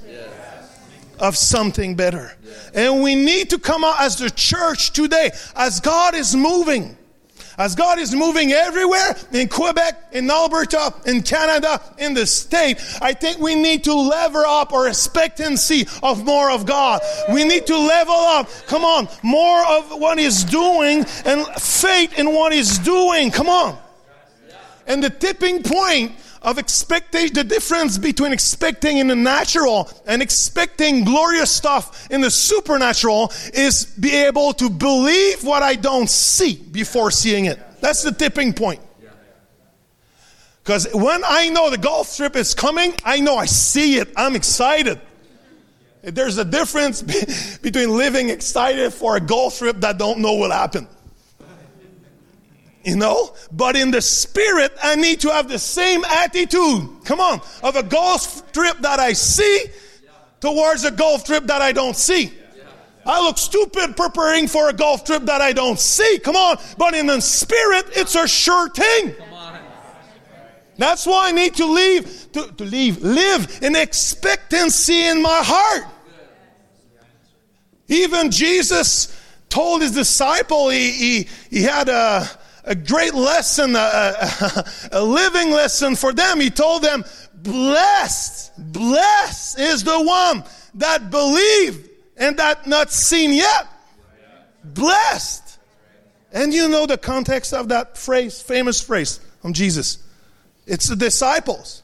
[1.20, 2.32] of something better.
[2.74, 6.98] And we need to come out as the church today, as God is moving.
[7.60, 13.12] As God is moving everywhere in Quebec, in Alberta, in Canada, in the state, I
[13.12, 17.02] think we need to lever up our expectancy of more of God.
[17.34, 22.32] We need to level up, come on, more of what He's doing and faith in
[22.32, 23.30] what He's doing.
[23.30, 23.78] Come on.
[24.88, 31.04] And the tipping point of expectation, the difference between expecting in the natural and expecting
[31.04, 37.12] glorious stuff in the supernatural is be able to believe what I don't see before
[37.12, 37.60] seeing it.
[37.82, 38.82] That's the tipping point.
[40.64, 44.10] Because when I know the golf trip is coming, I know I see it.
[44.16, 45.02] I'm excited.
[46.02, 47.02] There's a difference
[47.62, 50.88] between living excited for a golf trip that don't know will happen
[52.90, 57.40] you know but in the spirit i need to have the same attitude come on
[57.64, 59.66] of a golf trip that i see
[60.40, 62.34] towards a golf trip that i don't see
[63.06, 66.20] I look stupid preparing for a golf trip that I don't see.
[66.20, 66.58] Come on.
[66.78, 69.16] But in the spirit, it's a sure thing.
[70.78, 75.92] That's why I need to leave, to, to leave, live in expectancy in my heart.
[77.88, 79.20] Even Jesus
[79.50, 82.30] told his disciple, he, he, he had a,
[82.70, 86.40] a great lesson, a, a, a living lesson for them.
[86.40, 87.04] He told them,
[87.34, 90.44] Blessed, blessed is the one
[90.76, 93.68] that believed and that not seen yet.
[94.64, 95.58] Blessed.
[96.32, 100.04] And you know the context of that phrase, famous phrase from Jesus.
[100.68, 101.82] It's the disciples.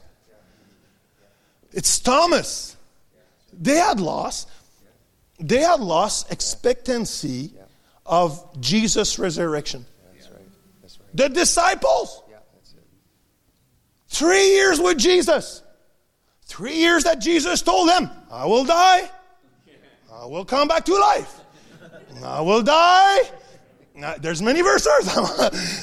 [1.72, 2.76] It's Thomas.
[3.52, 4.48] They had lost.
[5.40, 7.52] They had lost expectancy
[8.04, 9.84] of Jesus' resurrection.
[11.16, 12.22] The disciples.
[14.08, 15.62] Three years with Jesus.
[16.44, 19.10] Three years that Jesus told them, I will die.
[20.12, 21.40] I will come back to life.
[22.22, 23.22] I will die.
[23.94, 25.08] Now, there's many verses.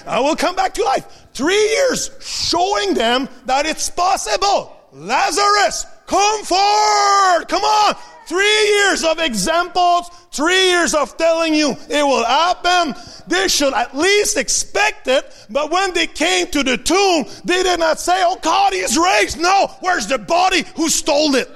[0.07, 1.27] I will come back to life.
[1.33, 4.71] Three years showing them that it's possible.
[4.91, 7.47] Lazarus, come forward.
[7.49, 7.95] Come on.
[8.25, 12.95] Three years of examples, three years of telling you it will happen.
[13.27, 15.25] They should at least expect it.
[15.49, 18.97] But when they came to the tomb, they did not say, Oh God, he is
[18.97, 19.39] raised.
[19.39, 20.63] No, where's the body?
[20.75, 21.49] Who stole it?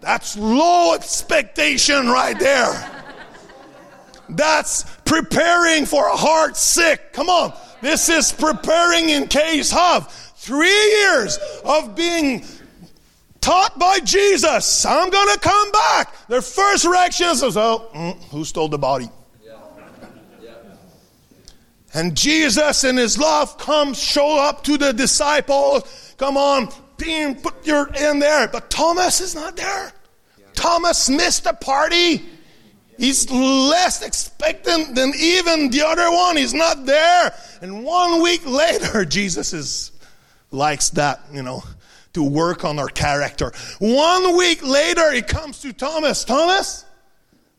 [0.00, 2.90] That's low expectation right there.
[4.28, 7.12] That's preparing for a heart sick.
[7.12, 7.52] Come on.
[7.80, 12.44] This is preparing in case of three years of being
[13.42, 14.86] taught by Jesus.
[14.86, 16.26] I'm going to come back.
[16.28, 19.10] Their first reaction is, oh, mm, who stole the body?
[21.94, 26.14] And Jesus in his love comes, show up to the disciples.
[26.16, 28.48] Come on, team, put your in there.
[28.48, 29.92] But Thomas is not there.
[30.54, 32.24] Thomas missed the party.
[32.96, 36.36] He's less expectant than even the other one.
[36.36, 37.34] He's not there.
[37.60, 39.92] And one week later, Jesus is
[40.50, 41.62] likes that, you know,
[42.14, 43.52] to work on our character.
[43.78, 46.24] One week later, he comes to Thomas.
[46.24, 46.84] Thomas,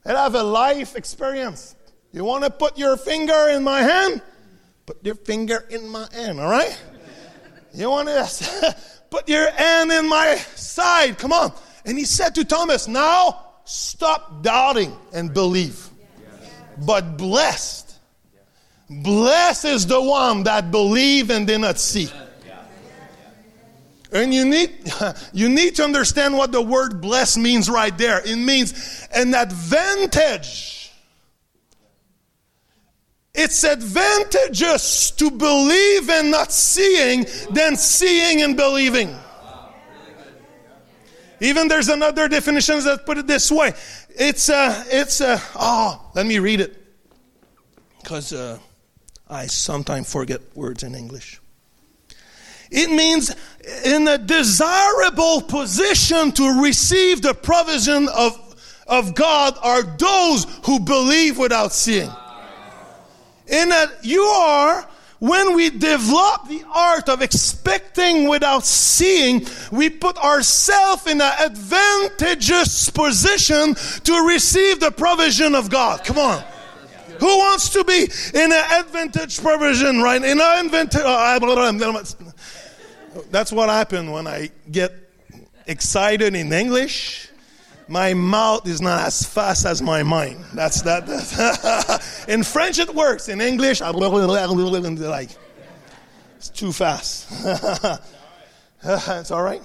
[0.06, 1.76] I have a life experience.
[2.12, 4.22] You want to put your finger in my hand?
[4.86, 6.80] Put your finger in my hand, all right?
[7.74, 8.76] You want to
[9.10, 11.18] put your hand in my side?
[11.18, 11.54] Come on.
[11.86, 15.90] And he said to Thomas, Now stop doubting and believe.
[16.86, 17.96] But blessed,
[18.90, 22.10] blessed is the one that believe and did not see.
[24.14, 24.72] And you need,
[25.34, 28.22] you need to understand what the word blessed means right there.
[28.24, 30.92] It means an advantage.
[33.34, 39.18] It's advantageous to believe and not seeing than seeing and believing.
[41.40, 43.74] Even there's another definition that put it this way.
[44.10, 46.80] It's uh, it's uh, oh, let me read it
[48.02, 48.60] because uh,
[49.28, 51.42] I sometimes forget words in English.
[52.74, 53.34] It means
[53.86, 61.38] in a desirable position to receive the provision of, of God are those who believe
[61.38, 62.10] without seeing.
[63.46, 70.18] In that you are, when we develop the art of expecting without seeing, we put
[70.18, 76.04] ourselves in an advantageous position to receive the provision of God.
[76.04, 76.44] Come on.
[77.20, 80.22] Who wants to be in an advantage provision, right?
[80.24, 81.02] In an advantage.
[81.02, 82.33] Uh,
[83.32, 84.94] that's what happens when I get
[85.68, 87.30] excited in English.
[87.88, 90.44] My mouth is not as fast as my mind.
[90.54, 91.06] That's that.
[91.06, 93.28] That's in French it works.
[93.28, 93.90] In English, I
[95.10, 95.30] like
[96.38, 97.28] it's too fast.
[98.84, 99.62] it's all right.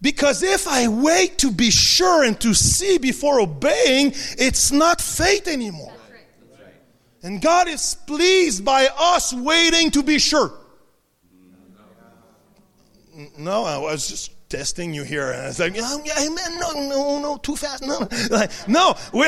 [0.00, 5.48] Because if I wait to be sure and to see before obeying, it's not faith
[5.48, 5.92] anymore.
[7.22, 10.52] And God is pleased by us waiting to be sure.
[13.38, 15.30] No, I was just testing you here.
[15.30, 16.58] And was like, yeah, amen.
[16.58, 17.82] No, no, no, too fast.
[17.82, 18.94] No, like, no.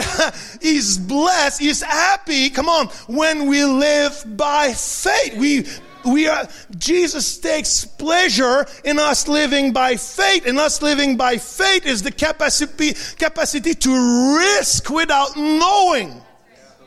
[0.61, 1.61] he's blessed.
[1.61, 2.51] He's happy.
[2.51, 5.67] Come on, when we live by faith, we
[6.05, 6.47] we are.
[6.77, 10.47] Jesus takes pleasure in us living by faith.
[10.47, 16.23] And us living by faith is the capacity capacity to risk without knowing.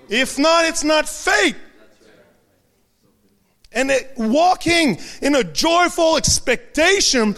[0.08, 1.56] If not, it's not faith
[3.74, 7.36] and walking in a joyful expectation,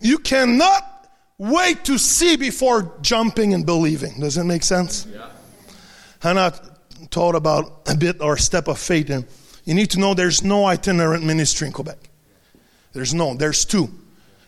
[0.00, 1.08] you cannot
[1.38, 4.20] wait to see before jumping and believing.
[4.20, 5.06] Does that make sense?
[5.06, 5.28] Yeah.
[6.20, 6.52] Hannah
[7.10, 9.26] taught about a bit our step of faith, and
[9.64, 11.98] you need to know there's no itinerant ministry in Quebec.
[12.92, 13.88] There's no, there's two,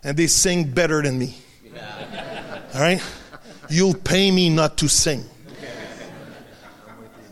[0.03, 1.37] and they sing better than me.
[1.65, 2.61] Yeah.
[2.75, 3.03] All right?
[3.71, 5.25] You'll pay me not to sing.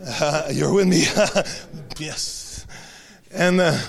[0.05, 1.05] Uh, you're with me?
[2.05, 2.42] yes.
[3.33, 3.79] And uh,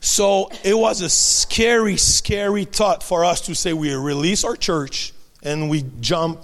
[0.00, 5.14] so it was a scary, scary thought for us to say we release our church
[5.42, 6.42] and we jump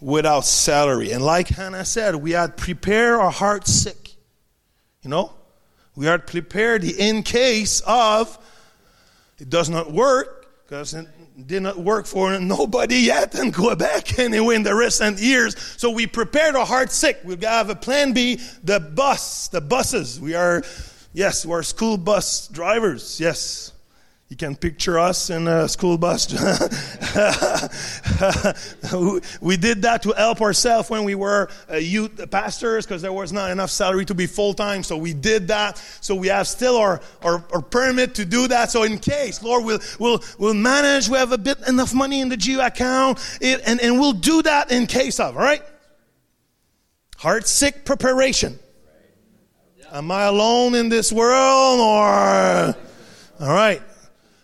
[0.00, 1.12] without salary.
[1.12, 4.10] And like Hannah said, we had prepared our hearts sick.
[5.02, 5.32] You know?
[5.96, 8.38] We had prepared the in case of
[9.38, 10.94] it does not work because
[11.38, 15.56] it did not work for nobody yet in Quebec anyway in the recent years.
[15.76, 17.22] So we prepared our hearts sick.
[17.22, 18.40] To have a plan B.
[18.64, 20.20] The bus, the buses.
[20.20, 20.64] We are,
[21.12, 23.20] yes, we're school bus drivers.
[23.20, 23.72] Yes.
[24.28, 26.30] You can picture us in a school bus.
[29.40, 33.32] we did that to help ourselves when we were uh, youth pastors because there was
[33.32, 34.82] not enough salary to be full time.
[34.82, 35.78] So we did that.
[36.02, 38.70] So we have still our, our, our, permit to do that.
[38.70, 41.08] So in case, Lord, we'll, we'll, we'll manage.
[41.08, 44.42] We have a bit enough money in the GEO account it, and, and we'll do
[44.42, 45.62] that in case of, all right?
[47.16, 48.58] Heart sick preparation.
[49.90, 52.76] Am I alone in this world or?
[53.40, 53.80] All right.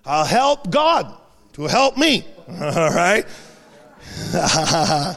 [0.06, 1.16] I'll help God
[1.54, 2.24] to help me.
[2.48, 3.26] All right?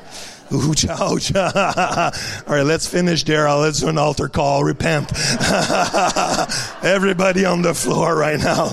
[0.49, 1.51] Oocha, oocha.
[1.53, 3.51] Oh, all right, let's finish there.
[3.51, 4.63] Let's do an altar call.
[4.63, 5.11] Repent.
[6.83, 8.69] Everybody on the floor right now.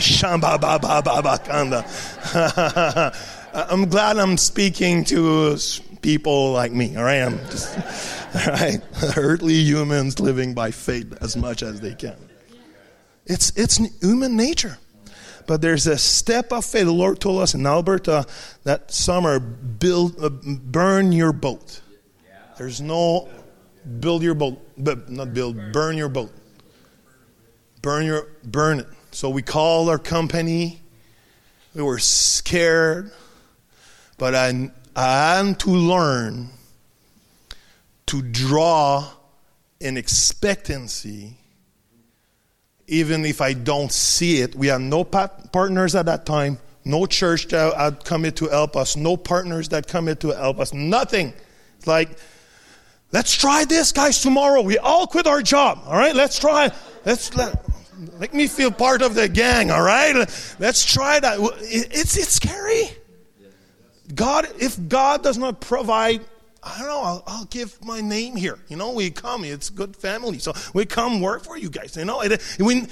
[0.00, 3.14] Shamba ba ba ba ba kanda.
[3.54, 5.56] I'm glad I'm speaking to
[6.02, 7.22] people like me, all right?
[7.22, 7.74] I'm just,
[8.34, 8.80] all right?
[9.16, 12.16] Earthly humans living by faith as much as they can.
[13.24, 14.76] It's, it's human nature.
[15.48, 16.84] But there's a step of faith.
[16.84, 18.26] The Lord told us in Alberta
[18.64, 21.80] that summer, build, uh, burn your boat.
[22.58, 23.30] There's no
[23.98, 26.30] build your boat, but not build, burn your boat.
[27.80, 28.88] Burn your, burn it.
[29.10, 30.82] So we called our company.
[31.74, 33.10] We were scared,
[34.18, 36.50] but I, I had to learn
[38.04, 39.08] to draw
[39.80, 41.37] an expectancy
[42.88, 44.54] even if I don't see it.
[44.54, 48.76] We had no partners at that time, no church that had come in to help
[48.76, 51.34] us, no partners that come in to help us, nothing.
[51.76, 52.18] It's like,
[53.12, 54.62] let's try this, guys, tomorrow.
[54.62, 56.14] We all quit our job, all right?
[56.14, 56.72] Let's try.
[57.04, 57.62] Let's let,
[58.18, 60.14] make me feel part of the gang, all right?
[60.58, 61.38] Let's try that.
[61.60, 62.90] It's, it's scary.
[64.14, 66.22] God, if God does not provide
[66.68, 68.58] I don't know, I'll, I'll, give my name here.
[68.68, 70.38] You know, we come, it's good family.
[70.38, 71.96] So we come work for you guys.
[71.96, 72.22] You know,
[72.58, 72.86] we,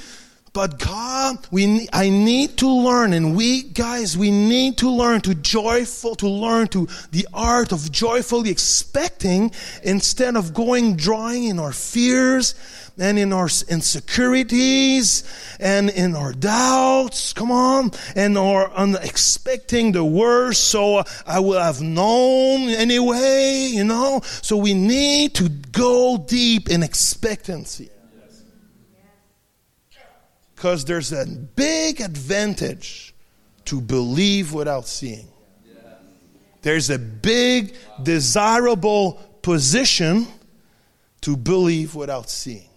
[0.56, 5.34] but God, we, I need to learn, and we guys, we need to learn to
[5.34, 9.52] joyful, to learn to the art of joyfully expecting
[9.82, 12.54] instead of going drawing in our fears
[12.96, 15.24] and in our insecurities
[15.60, 17.34] and in our doubts.
[17.34, 17.90] Come on.
[18.14, 20.68] And our expecting the worst.
[20.68, 24.22] So uh, I will have known anyway, you know.
[24.24, 27.90] So we need to go deep in expectancy.
[30.66, 33.14] Because there's a big advantage
[33.66, 35.28] to believe without seeing.
[36.62, 39.12] There's a big, desirable
[39.42, 40.26] position
[41.20, 42.68] to believe without seeing.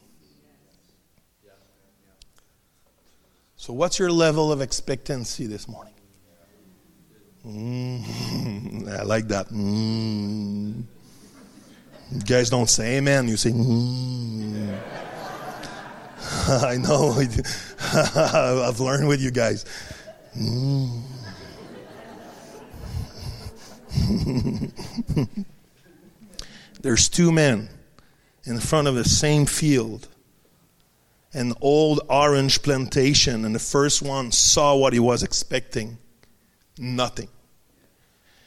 [3.56, 5.96] So, what's your level of expectancy this morning?
[7.44, 9.50] Mm, I like that.
[9.50, 10.84] Mm.
[12.12, 15.09] You guys don't say amen, you say, mm.
[16.48, 17.14] I know.
[17.94, 19.66] I've learned with you guys.
[20.38, 21.02] Mm.
[26.82, 27.70] There's two men
[28.44, 30.08] in front of the same field
[31.34, 35.98] an old orange plantation, and the first one saw what he was expecting
[36.78, 37.30] nothing.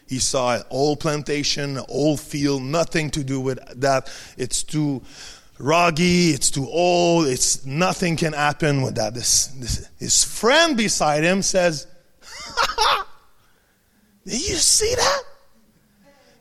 [0.08, 4.12] He saw an old plantation, an old field, nothing to do with that.
[4.36, 5.02] It's too
[5.58, 9.14] roggy, it's too old, it's nothing can happen with that.
[9.14, 11.86] This, this his friend beside him says,
[14.24, 15.22] Did you see that?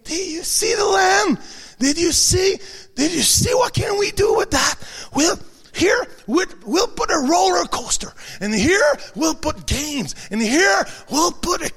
[0.04, 1.40] Did you see the land?
[1.80, 2.60] Did you see?
[2.96, 4.76] Did you see what can we do with that?
[5.16, 5.38] We'll
[5.74, 11.62] here we'll put a roller coaster, and here we'll put games, and here we'll put
[11.62, 11.72] a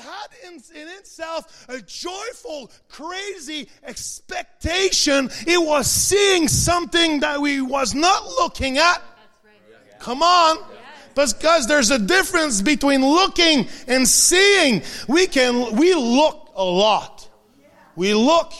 [0.00, 5.30] had in, in itself a joyful, crazy expectation.
[5.46, 9.02] It was seeing something that we was not looking at.
[9.98, 10.58] Come on.
[11.14, 14.82] Because there's a difference between looking and seeing.
[15.08, 17.28] We can we look a lot.
[17.96, 18.52] We look,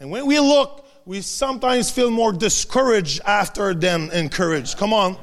[0.00, 4.76] and when we look, we sometimes feel more discouraged after than encouraged.
[4.76, 5.16] Come on.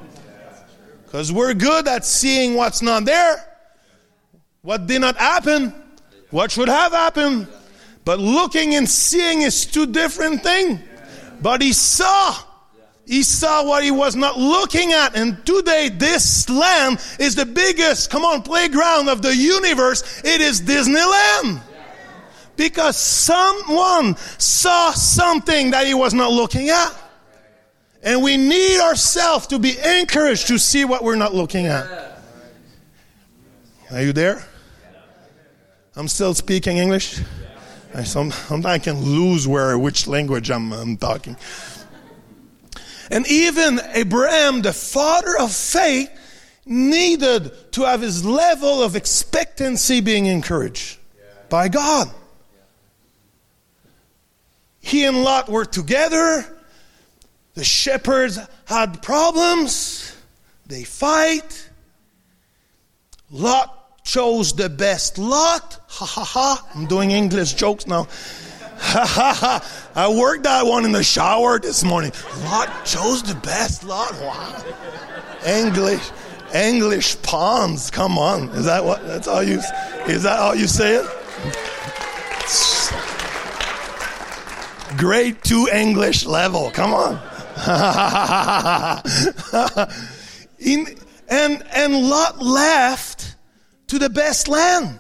[1.06, 3.49] Because we're good at seeing what's not there.
[4.62, 5.74] What did not happen.
[6.32, 7.48] What should have happened.
[8.06, 10.80] But looking and seeing is two different things.
[11.42, 12.36] But he saw.
[13.06, 15.16] He saw what he was not looking at.
[15.16, 20.22] And today, this land is the biggest, come on, playground of the universe.
[20.24, 21.62] It is Disneyland.
[22.56, 26.94] Because someone saw something that he was not looking at.
[28.04, 32.22] And we need ourselves to be encouraged to see what we're not looking at.
[33.92, 34.46] Are you there?
[36.00, 37.20] I'm still speaking English.
[37.94, 41.36] I, sometimes I can lose where which language I'm, I'm talking.
[43.12, 46.10] And even Abraham, the father of faith,
[46.66, 51.00] needed to have his level of expectancy being encouraged
[51.50, 52.10] by God.
[54.80, 56.46] He and Lot were together.
[57.56, 60.16] The shepherds had problems.
[60.66, 61.70] They fight.
[63.30, 63.79] Lot
[64.10, 65.80] chose the best Lot.
[65.88, 66.68] Ha ha ha.
[66.74, 68.08] I'm doing English jokes now.
[68.80, 69.90] Ha ha ha.
[69.96, 72.12] I worked that one in the shower this morning.
[72.46, 74.14] Lot chose the best Lot.
[74.14, 74.64] Wow.
[75.46, 76.10] English.
[76.54, 77.92] English ponds.
[77.92, 78.50] Come on.
[78.50, 79.06] Is that what?
[79.06, 79.60] That's all you.
[80.08, 81.06] Is that how you say it?
[84.98, 86.72] grade two English level.
[86.72, 87.20] Come on.
[90.60, 90.88] In,
[91.30, 93.09] and, and Lot left
[93.90, 95.00] to the best land.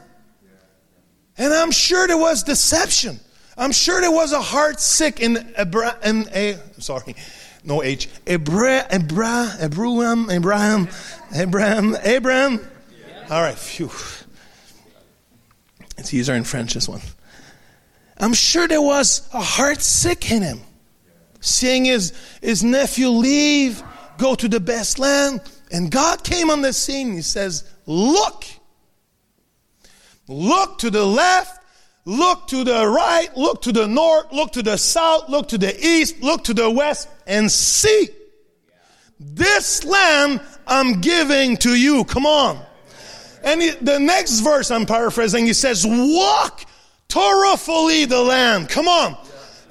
[1.38, 3.20] And I'm sure there was deception.
[3.58, 7.16] I'm sure there was a heart sick in Abra- a sorry,
[7.64, 8.10] no H.
[8.28, 10.88] Abra, Abra, Abraham, Abraham,
[11.34, 12.60] Abraham, Abraham.
[13.30, 13.92] All right, phew.
[15.98, 17.02] It's easier in French, this one.
[18.18, 20.62] I'm sure there was a heart sick in him.
[21.42, 23.84] Seeing his, his nephew leave,
[24.18, 27.14] go to the best land, and God came on the scene.
[27.14, 28.46] He says, Look,
[30.30, 31.62] look to the left,
[32.06, 35.78] look to the right, look to the north, look to the south, look to the
[35.86, 38.08] east, look to the west, and see.
[39.20, 42.06] This land I'm giving to you.
[42.06, 42.64] Come on.
[43.44, 46.66] And the next verse, I'm paraphrasing, he says, Walk
[47.10, 48.70] thoroughly the land.
[48.70, 49.18] Come on.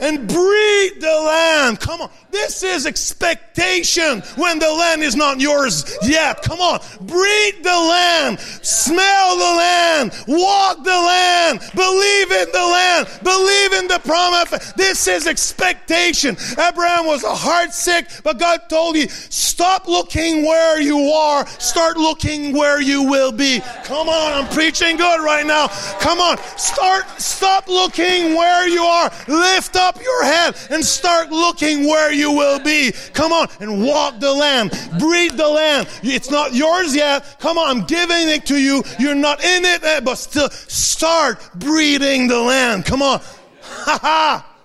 [0.00, 1.80] And breed the land.
[1.80, 2.10] Come on.
[2.30, 6.42] This is expectation when the land is not yours yet.
[6.42, 6.80] Come on.
[7.00, 8.38] Breed the land.
[8.38, 10.12] Smell the land.
[10.28, 11.60] Walk the land.
[11.74, 13.08] Believe in the land.
[13.24, 14.72] Believe in the promise.
[14.74, 16.36] This is expectation.
[16.58, 21.46] Abraham was a heart sick, but God told you, stop looking where you are.
[21.46, 23.60] Start looking where you will be.
[23.84, 24.32] Come on.
[24.32, 25.68] I'm preaching good right now.
[25.98, 26.36] Come on.
[26.58, 29.10] Start, stop looking where you are.
[29.26, 32.92] Lift up your head and start looking where you will be.
[33.12, 34.70] Come on and walk the land.
[34.98, 35.88] Breed the land.
[36.02, 37.36] It's not yours yet.
[37.40, 38.82] Come on, I'm giving it to you.
[38.98, 42.84] You're not in it, but still start breeding the land.
[42.84, 43.20] Come on.
[43.60, 44.56] Ha ha.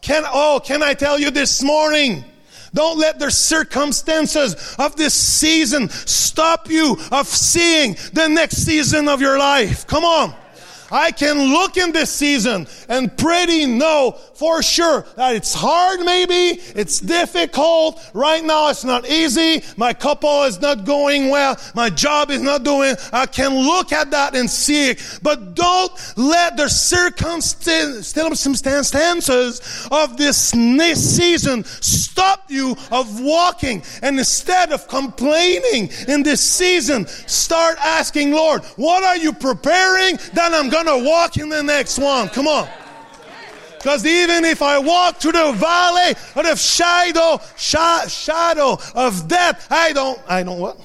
[0.00, 2.24] Can, oh, can I tell you this morning?
[2.74, 9.20] Don't let the circumstances of this season stop you of seeing the next season of
[9.20, 9.86] your life.
[9.86, 10.34] Come on.
[10.92, 16.60] I can look in this season and pretty know for sure that it's hard maybe,
[16.74, 18.00] it's difficult.
[18.12, 19.64] Right now it's not easy.
[19.76, 21.58] My couple is not going well.
[21.74, 22.94] My job is not doing.
[23.12, 25.18] I can look at that and see it.
[25.22, 28.12] But don't let the circumstances
[29.90, 33.82] of this season stop you of walking.
[34.02, 40.52] And instead of complaining in this season, start asking, Lord, what are you preparing that
[40.52, 42.28] I'm going to walk in the next one?
[42.28, 42.68] Come on.
[43.82, 49.92] Because even if I walk through the valley of shadow, sh- shadow of death, I
[49.92, 50.78] don't, I don't what?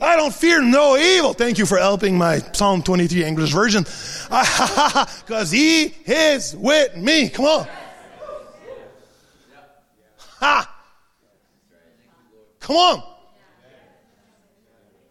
[0.00, 1.34] I don't fear no evil.
[1.34, 3.84] Thank you for helping my Psalm 23 English version.
[4.30, 7.28] Because he is with me.
[7.28, 7.68] Come on.
[10.40, 10.74] Ha!
[12.60, 13.13] Come on.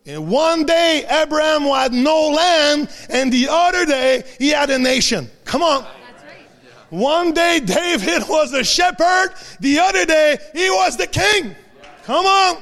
[0.06, 5.30] And one day Abraham had no land, and the other day he had a nation.
[5.46, 5.86] Come on.
[6.90, 11.56] One day David was a shepherd, the other day he was the king.
[12.04, 12.62] Come on.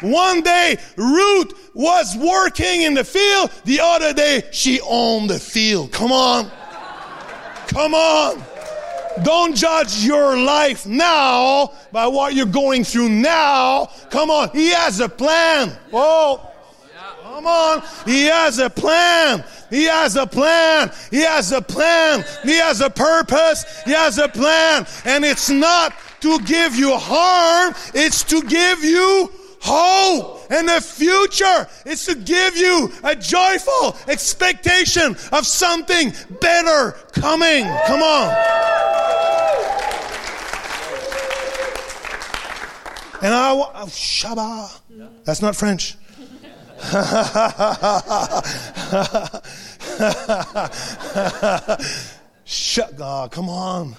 [0.00, 5.90] One day Ruth was working in the field, the other day she owned the field.
[5.90, 6.48] Come on.
[7.66, 8.42] Come on.
[9.24, 13.90] Don't judge your life now by what you're going through now.
[14.10, 14.50] Come on.
[14.50, 15.76] He has a plan.
[15.92, 16.47] Oh.
[17.38, 17.82] Come on.
[18.04, 19.44] He has a plan.
[19.70, 20.90] He has a plan.
[21.12, 22.24] He has a plan.
[22.42, 23.64] He has a purpose.
[23.84, 24.88] He has a plan.
[25.04, 27.76] And it's not to give you harm.
[27.94, 29.30] It's to give you
[29.60, 31.68] hope and the future.
[31.86, 37.66] It's to give you a joyful expectation of something better coming.
[37.86, 38.30] Come on.
[43.22, 44.80] And I, oh, Shabbat.
[45.22, 45.94] That's not French.
[52.44, 53.96] Shut God, come on.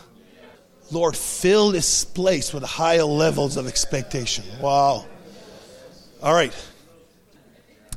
[0.91, 4.43] Lord, fill this place with higher levels of expectation.
[4.59, 5.05] Wow.
[6.23, 6.53] All right.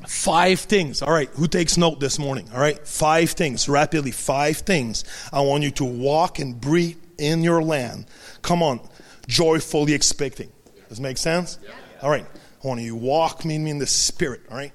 [0.07, 1.01] Five things.
[1.01, 1.30] All right.
[1.35, 2.49] Who takes note this morning?
[2.53, 2.87] All right.
[2.87, 3.68] Five things.
[3.68, 4.11] Rapidly.
[4.11, 5.05] Five things.
[5.33, 8.07] I want you to walk and breathe in your land.
[8.43, 8.80] Come on.
[9.26, 10.51] Joyfully expecting.
[10.89, 11.59] Does make sense?
[12.03, 12.26] All right.
[12.62, 14.42] I want you walk me in the spirit.
[14.50, 14.72] All right.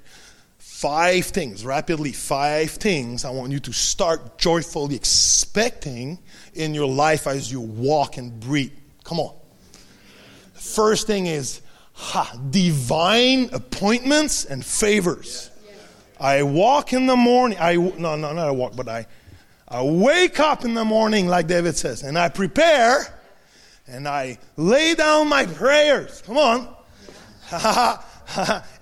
[0.58, 1.64] Five things.
[1.64, 2.12] Rapidly.
[2.12, 3.24] Five things.
[3.24, 6.18] I want you to start joyfully expecting
[6.54, 8.72] in your life as you walk and breathe.
[9.04, 9.34] Come on.
[10.54, 11.62] First thing is
[11.94, 15.50] ha, divine appointments and favors.
[16.20, 17.58] I walk in the morning.
[17.60, 19.06] I no no not I walk, but I
[19.68, 23.06] I wake up in the morning like David says, and I prepare,
[23.86, 26.22] and I lay down my prayers.
[26.26, 26.74] Come on,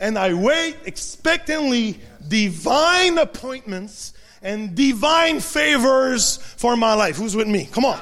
[0.01, 4.13] and I wait expectantly divine appointments
[4.43, 7.17] and divine favors for my life.
[7.17, 7.69] Who's with me?
[7.73, 8.01] Come on.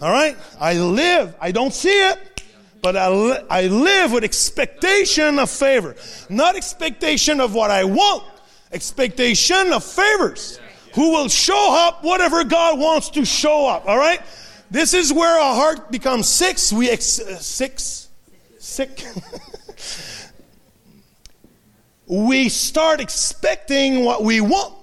[0.00, 0.36] All right?
[0.60, 2.42] I live, I don't see it,
[2.82, 5.96] but I, li- I live with expectation of favor.
[6.28, 8.24] Not expectation of what I want,
[8.70, 10.60] Expectation of favors.
[10.94, 13.86] Who will show up whatever God wants to show up.
[13.86, 14.20] All right?
[14.70, 16.72] This is where our heart becomes six.
[16.72, 18.07] We ex- uh, six,
[18.68, 19.04] sick.
[22.06, 24.74] we start expecting what we want.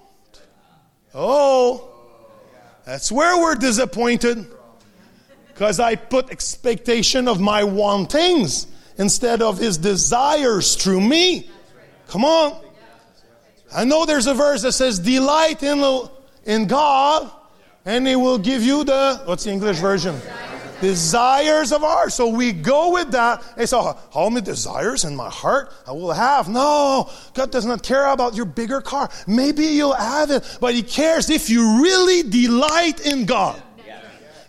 [1.14, 1.90] Oh,
[2.86, 4.48] that's where we're disappointed.
[5.48, 8.68] Because I put expectation of my wantings
[8.98, 11.50] instead of his desires through me.
[12.08, 12.62] Come on.
[13.74, 16.10] I know there's a verse that says, Delight in,
[16.44, 17.32] in God,
[17.86, 20.20] and he will give you the, what's the English version?
[20.82, 22.14] Desires of ours.
[22.14, 23.44] So we go with that.
[23.58, 26.50] And so, oh, how many desires in my heart I will have?
[26.50, 29.10] No, God does not care about your bigger car.
[29.28, 33.62] Maybe you'll have it, but He cares if you really delight in God.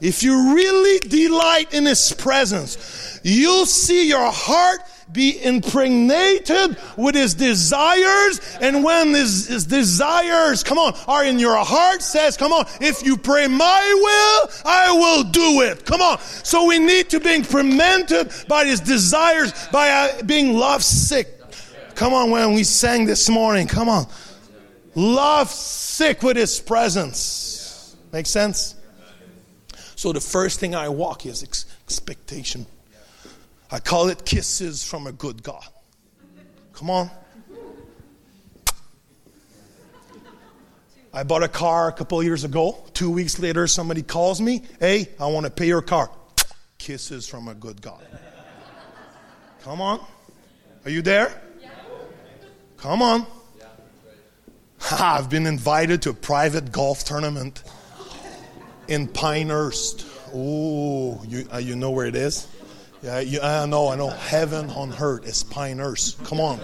[0.01, 4.81] If you really delight in His presence, you'll see your heart
[5.13, 8.41] be impregnated with his desires.
[8.61, 13.05] And when his, his, desires, come on, are in your heart, says, come on, if
[13.05, 15.85] you pray my will, I will do it.
[15.85, 16.19] Come on.
[16.21, 21.29] So we need to be impregnated by his desires, by uh, being love sick.
[21.95, 24.07] Come on, when we sang this morning, come on.
[24.95, 27.97] Love sick with his presence.
[28.13, 28.75] Make sense?
[29.95, 32.67] So the first thing I walk is ex- expectation.
[33.71, 35.67] I call it kisses from a good God.
[36.73, 37.11] Come on.
[41.13, 42.85] I bought a car a couple years ago.
[42.93, 46.11] Two weeks later, somebody calls me, Hey, I want to pay your car.
[46.79, 48.05] Kisses from a good God.
[49.63, 50.05] Come on.
[50.85, 51.43] Are you there?
[52.77, 53.27] Come on.
[54.93, 57.65] I've been invited to a private golf tournament
[58.87, 60.07] in Pinehurst.
[60.35, 62.47] Oh, you, uh, you know where it is?
[63.03, 64.09] Yeah, you, I know, I know.
[64.09, 66.23] Heaven on earth is Pinehurst.
[66.25, 66.59] Come on.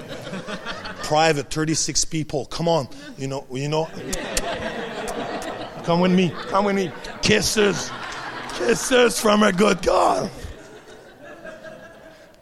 [1.03, 2.47] Private, 36 people.
[2.47, 2.89] Come on.
[3.19, 3.89] You know, you know.
[5.85, 6.33] Come with me.
[6.49, 6.91] Come with me.
[7.21, 7.91] Kisses.
[8.55, 10.31] Kisses from a good God.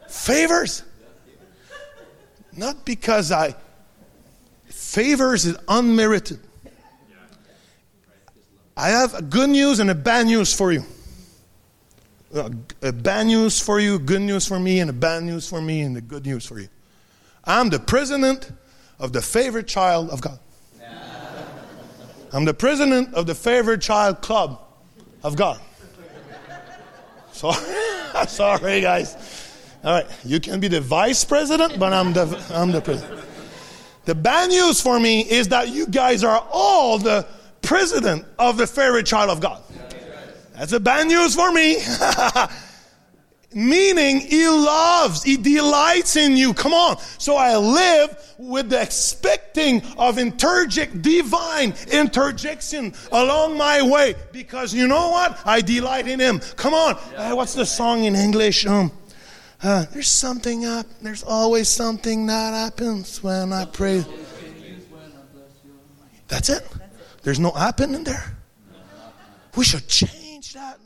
[0.07, 0.83] Favors.
[2.55, 3.55] Not because I.
[4.67, 6.39] Favors is unmerited.
[8.75, 10.85] I have good news and a bad news for you.
[12.33, 12.49] Uh,
[12.81, 15.81] a bad news for you, good news for me, and a bad news for me,
[15.81, 16.69] and the good news for you.
[17.43, 18.51] I'm the president
[18.99, 20.39] of the favorite child of God.
[22.31, 24.61] I'm the president of the favorite child club
[25.23, 25.59] of God.
[27.33, 27.51] So,
[28.27, 29.15] sorry, guys.
[29.83, 33.25] All right, you can be the vice president, but I'm the I'm the president.
[34.05, 37.27] The bad news for me is that you guys are all the
[37.61, 39.61] president of the favorite child of God.
[40.53, 41.77] That's a bad news for me.
[43.53, 46.53] Meaning, he loves, he delights in you.
[46.53, 46.97] Come on.
[47.17, 54.15] So I live with the expecting of interject, divine interjection along my way.
[54.31, 55.37] Because you know what?
[55.45, 56.39] I delight in him.
[56.55, 56.95] Come on.
[57.17, 58.65] Uh, what's the song in English?
[58.65, 58.89] Um,
[59.61, 60.85] uh, there's something up.
[61.01, 64.05] There's always something that happens when I pray.
[66.29, 66.65] That's it.
[67.23, 68.37] There's no happen in there.
[69.57, 70.20] We should change
[70.53, 70.79] that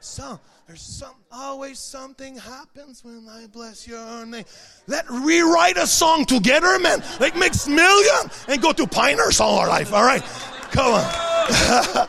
[0.00, 0.40] song.
[0.66, 4.44] There's some, always something happens when I bless your name.
[4.86, 7.02] Let rewrite a song together, man.
[7.20, 9.92] Like mix million and go to Pinehurst all our life.
[9.92, 10.22] All right,
[10.70, 12.08] come on.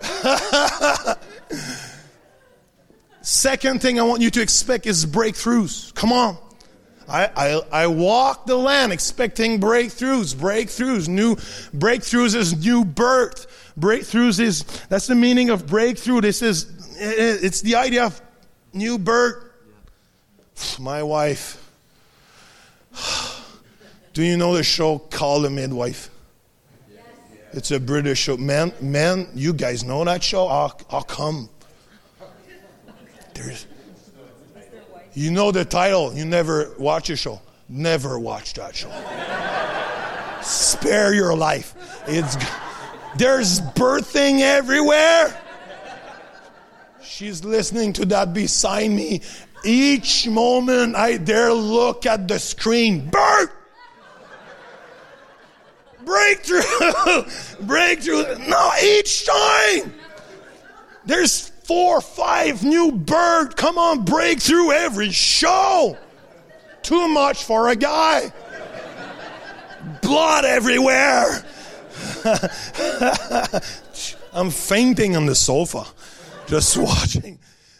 [3.22, 5.94] Second thing I want you to expect is breakthroughs.
[5.94, 6.38] Come on.
[7.08, 13.67] I, I, I walk the land expecting breakthroughs, breakthroughs, new breakthroughs is new birth.
[13.78, 16.20] Breakthroughs is, that's the meaning of breakthrough.
[16.20, 16.66] This is,
[16.98, 18.20] it's the idea of
[18.72, 19.44] new birth.
[20.80, 21.64] My wife.
[24.12, 26.10] Do you know the show called The Midwife?
[27.52, 28.36] It's a British show.
[28.36, 30.46] Man, man, you guys know that show?
[30.48, 31.48] I'll, I'll come.
[33.34, 33.66] There's,
[35.14, 36.12] you know the title.
[36.12, 37.40] You never watch a show.
[37.68, 38.90] Never watch that show.
[40.42, 41.74] Spare your life.
[42.06, 42.36] It's
[43.16, 45.36] there's birthing everywhere.
[47.02, 49.22] She's listening to that beside me.
[49.64, 53.10] Each moment I dare look at the screen.
[53.10, 53.50] Birth!
[56.04, 56.62] Breakthrough!
[57.66, 58.38] Breakthrough!
[58.46, 59.94] No, each time!
[61.04, 63.56] There's four, five new bird.
[63.56, 65.98] Come on, breakthrough every show.
[66.82, 68.32] Too much for a guy.
[70.02, 71.44] Blood everywhere.
[74.32, 75.84] I'm fainting on the sofa,
[76.46, 77.38] just watching.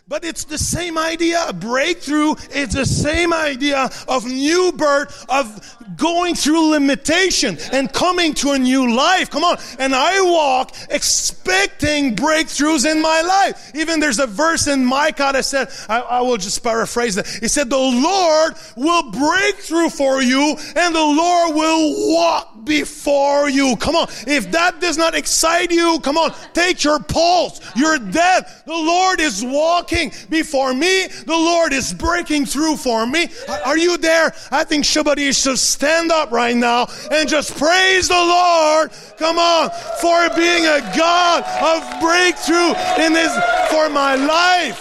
[0.08, 1.52] But it's the same idea.
[1.52, 8.52] Breakthrough It's the same idea of new birth, of going through limitation and coming to
[8.52, 9.28] a new life.
[9.28, 9.58] Come on.
[9.78, 13.72] And I walk expecting breakthroughs in my life.
[13.74, 17.42] Even there's a verse in Micah that said, I, I will just paraphrase it.
[17.42, 23.48] It said, the Lord will break through for you and the Lord will walk before
[23.48, 23.76] you.
[23.76, 24.08] Come on.
[24.26, 26.32] If that does not excite you, come on.
[26.52, 27.60] Take your pulse.
[27.74, 28.46] You're dead.
[28.66, 31.08] The Lord is walking before me.
[31.08, 33.28] The Lord is breaking through for me.
[33.64, 34.34] Are you there?
[34.52, 38.92] I think somebody should stand up right now and just praise the Lord.
[39.18, 39.70] Come on.
[40.00, 43.32] For being a God of breakthrough in this,
[43.70, 44.78] for my life.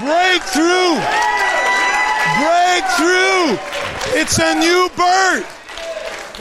[0.00, 0.98] Breakthrough.
[2.42, 3.58] Breakthrough.
[4.18, 5.51] It's a new birth.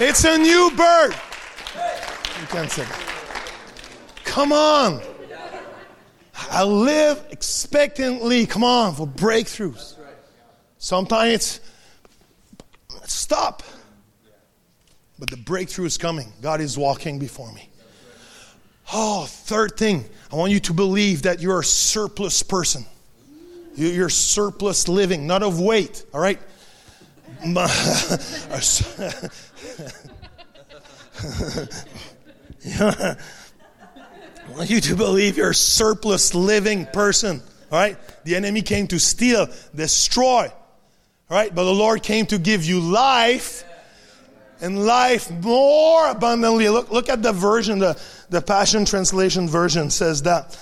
[0.04, 1.16] It's a new birth.
[2.40, 2.88] You say
[4.24, 5.00] Come on.
[6.50, 9.94] I live expectantly, come on, for breakthroughs.
[10.80, 11.60] Sometimes it's
[13.04, 13.62] stop.
[15.20, 16.34] But the breakthrough is coming.
[16.42, 17.70] God is walking before me.
[18.92, 22.88] Oh, third thing, I want you to believe that you're a surplus person.
[23.76, 26.40] You're surplus living, not of weight, all right?
[32.80, 33.16] I
[34.50, 37.42] want you to believe you're a surplus living person.
[37.72, 37.98] All right?
[38.24, 40.48] The enemy came to steal, destroy.
[40.48, 41.54] All right?
[41.54, 43.64] But the Lord came to give you life
[44.62, 46.70] and life more abundantly.
[46.70, 50.58] Look, look at the version, the, the Passion Translation version says that.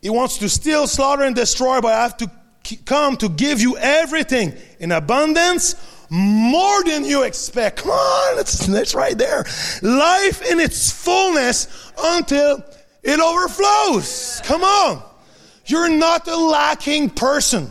[0.00, 2.30] He wants to steal, slaughter, and destroy, but I have to
[2.84, 5.74] come to give you everything in abundance
[6.10, 7.78] more than you expect.
[7.78, 9.44] Come on, that's, it's right there.
[9.82, 12.64] Life in its fullness until
[13.02, 14.40] it overflows.
[14.44, 15.02] Come on.
[15.66, 17.70] You're not a lacking person.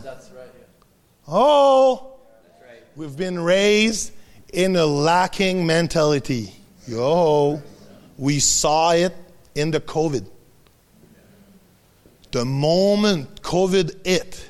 [1.26, 2.18] Oh,
[2.94, 4.12] we've been raised
[4.52, 6.52] in a lacking mentality.
[6.86, 7.60] Yo,
[8.16, 9.14] we saw it
[9.54, 10.26] in the COVID.
[12.30, 14.48] The moment COVID hit,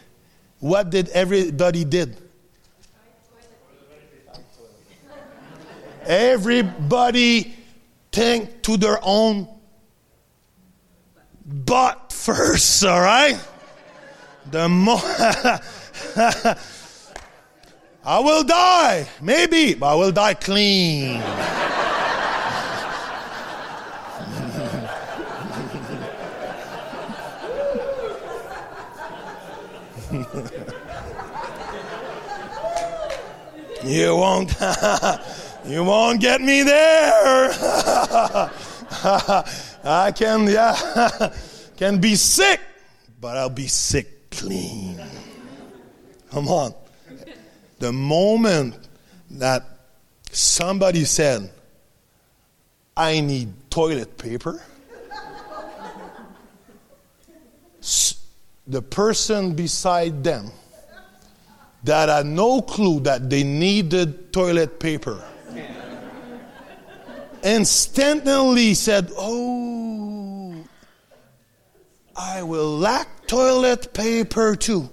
[0.61, 2.16] what did everybody did?
[6.09, 7.55] Everybody
[8.11, 9.47] think to their own
[11.45, 13.39] butt first, all right?
[14.51, 14.97] The more
[18.05, 21.23] I will die, maybe, but I will die clean.
[33.85, 34.57] you won't
[35.69, 37.51] You won't get me there.
[39.85, 41.31] I can, yeah,
[41.77, 42.59] can be sick,
[43.21, 44.99] but I'll be sick clean.
[46.31, 46.73] Come on.
[47.81, 48.77] The moment
[49.33, 49.66] that
[50.31, 51.51] somebody said,
[52.97, 54.62] I need toilet paper,
[58.66, 60.51] the person beside them
[61.85, 65.23] that had no clue that they needed toilet paper
[67.42, 70.64] instantly said, Oh,
[72.16, 74.90] I will lack toilet paper too.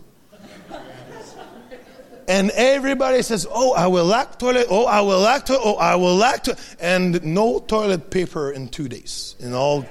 [2.27, 4.67] And everybody says, Oh, I will lack toilet.
[4.69, 5.61] Oh, I will lack toilet.
[5.63, 6.57] Oh, I will lack to.
[6.79, 9.85] And no toilet paper in two days in all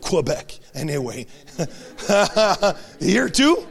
[0.00, 0.58] Quebec.
[0.74, 1.26] Anyway,
[3.00, 3.66] here too,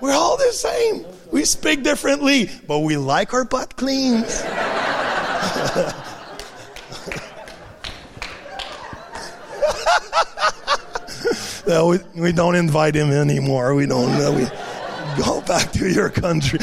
[0.00, 1.04] we're all the same.
[1.32, 4.24] We speak differently, but we like our butt clean.
[11.66, 13.74] no, we, we don't invite him anymore.
[13.74, 14.18] We don't.
[14.18, 14.46] No, we
[15.22, 16.58] go back to your country.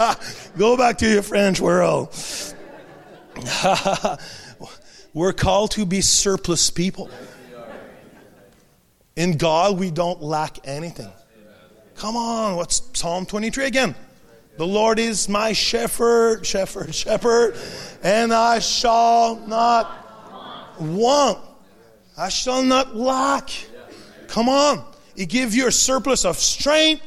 [0.58, 2.14] go back to your French world.
[5.14, 7.10] We're called to be surplus people.
[9.16, 11.10] In God, we don't lack anything.
[11.96, 13.94] Come on, what's Psalm 23 again?
[14.60, 17.56] The Lord is my shepherd, shepherd, shepherd,
[18.02, 21.38] and I shall not want.
[22.14, 23.48] I shall not lack.
[24.28, 24.84] Come on.
[25.16, 27.02] He gives you a surplus of strength.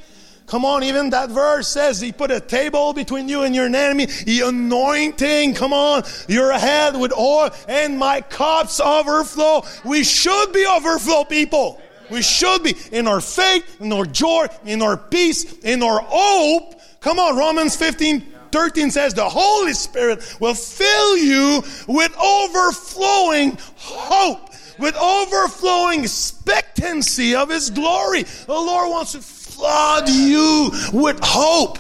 [0.47, 4.07] Come on, even that verse says he put a table between you and your enemy.
[4.07, 9.63] He anointing, come on, your head with oil, and my cups overflow.
[9.85, 11.79] We should be overflow people.
[12.09, 16.79] We should be in our faith, in our joy, in our peace, in our hope.
[17.03, 24.49] Come on, Romans 15, 13 says the Holy Spirit will fill you with overflowing hope
[24.79, 28.23] with overflowing expectancy of His glory.
[28.23, 31.77] The Lord wants to flood you with hope.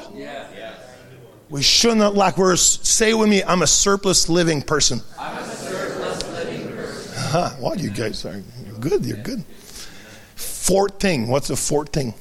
[1.49, 2.37] We should not lack.
[2.37, 5.01] We're, say with me, I'm a surplus living person.
[5.19, 7.23] I'm a surplus living person.
[7.29, 8.41] Huh, what you guys are
[8.79, 9.05] good.
[9.05, 9.43] You're good.
[10.35, 11.27] Fourth thing.
[11.27, 12.13] What's the fourth thing?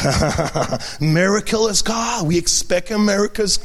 [1.00, 2.26] Miracle is God.
[2.26, 3.58] We expect miracles.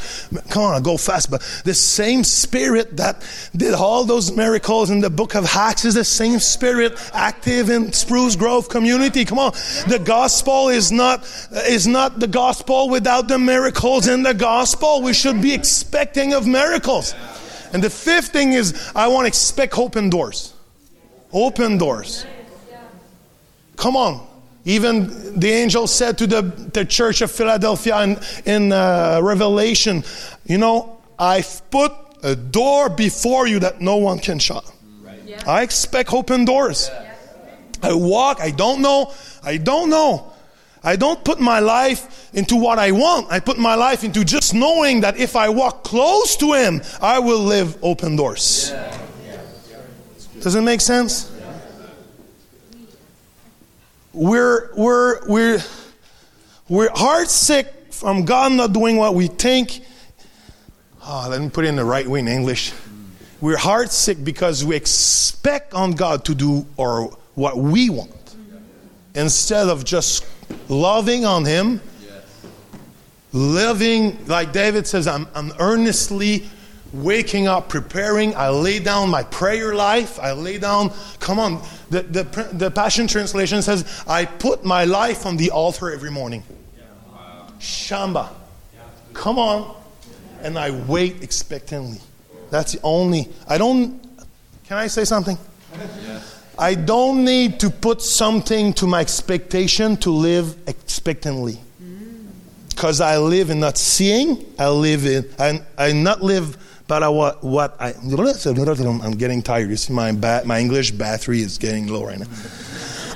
[0.49, 1.31] Come on, go fast.
[1.31, 3.25] But the same spirit that
[3.55, 7.93] did all those miracles in the book of Acts is the same spirit active in
[7.93, 9.25] Spruce Grove community.
[9.25, 9.51] Come on.
[9.87, 11.25] The gospel is not,
[11.67, 15.01] is not the gospel without the miracles in the gospel.
[15.01, 17.15] We should be expecting of miracles.
[17.73, 20.53] And the fifth thing is I want to expect open doors.
[21.31, 22.25] Open doors.
[23.75, 24.34] Come on.
[24.65, 30.03] Even the angel said to the, the church of Philadelphia in, in uh, Revelation,
[30.45, 31.93] you know, I've put
[32.23, 34.69] a door before you that no one can shut.
[35.25, 35.43] Yeah.
[35.47, 36.89] I expect open doors.
[36.91, 37.13] Yeah.
[37.83, 39.13] I walk, I don't know,
[39.43, 40.31] I don't know.
[40.83, 43.31] I don't put my life into what I want.
[43.31, 47.17] I put my life into just knowing that if I walk close to Him, I
[47.19, 48.69] will live open doors.
[48.71, 49.01] Yeah.
[50.41, 51.31] Does it make sense?
[54.15, 55.63] We're, we're, we're,
[56.69, 59.81] we're heart sick from God not doing what we think.
[61.03, 62.73] Oh, let me put it in the right way in English.
[63.41, 68.35] We're heart sick because we expect on God to do or what we want
[69.13, 70.25] instead of just
[70.69, 71.81] loving on Him,
[73.33, 76.45] living like David says, I'm, I'm earnestly
[77.03, 78.35] waking up, preparing.
[78.35, 80.19] I lay down my prayer life.
[80.19, 81.61] I lay down, come on.
[81.89, 82.23] The, the,
[82.53, 86.43] the Passion Translation says, I put my life on the altar every morning.
[87.59, 88.29] Shamba.
[89.13, 89.75] Come on.
[90.41, 91.99] And I wait expectantly.
[92.51, 93.99] That's the only, I don't,
[94.67, 95.37] can I say something?
[96.57, 101.59] I don't need to put something to my expectation to live expectantly.
[101.83, 102.27] Mm.
[102.69, 106.57] Because I live in not seeing, I live in, I, I not live
[106.87, 109.69] but I, what, what I, I'm getting tired.
[109.69, 112.27] You see, my, ba- my English battery is getting low right now.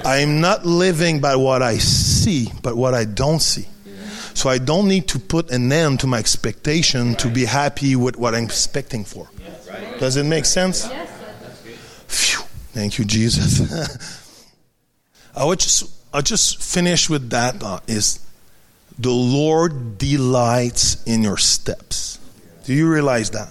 [0.06, 3.68] I'm not living by what I see, but what I don't see.
[4.34, 8.16] So I don't need to put an end to my expectation to be happy with
[8.18, 9.30] what I'm expecting for.
[10.00, 10.88] Does it make sense?
[12.08, 13.60] Phew, thank you, Jesus.
[15.36, 18.26] I would just I'll just finish with that uh, is
[18.98, 22.18] the Lord delights in your steps.
[22.64, 23.50] Do you realize that?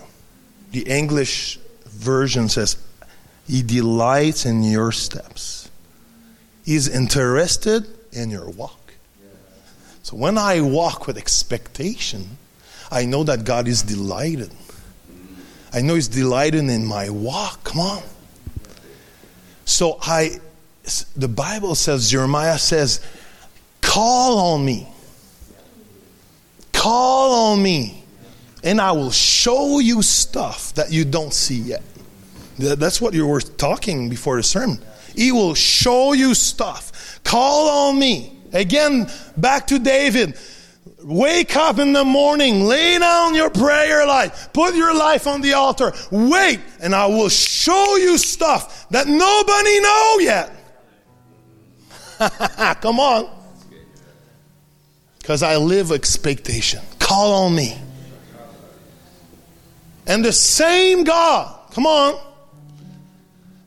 [0.71, 2.77] The English version says,
[3.47, 5.71] He delights in your steps.
[6.65, 8.95] He's interested in your walk.
[10.03, 12.39] So when I walk with expectation,
[12.91, 14.51] I know that God is delighted.
[15.73, 17.65] I know He's delighted in my walk.
[17.65, 18.03] Come on.
[19.65, 20.41] So I,
[21.15, 23.01] the Bible says, Jeremiah says,
[23.83, 24.89] call on me.
[26.73, 28.05] Call on me
[28.63, 31.83] and I will show you stuff that you don't see yet.
[32.59, 34.81] That's what you were talking before the sermon.
[35.15, 37.21] He will show you stuff.
[37.25, 38.37] Call on me.
[38.53, 40.39] Again, back to David.
[41.05, 45.53] Wake up in the morning, lay down your prayer life, put your life on the
[45.53, 50.53] altar, wait, and I will show you stuff that nobody know yet.
[52.81, 53.31] Come on.
[55.19, 56.81] Because I live expectation.
[56.99, 57.79] Call on me.
[60.09, 62.19] And the same God, come on,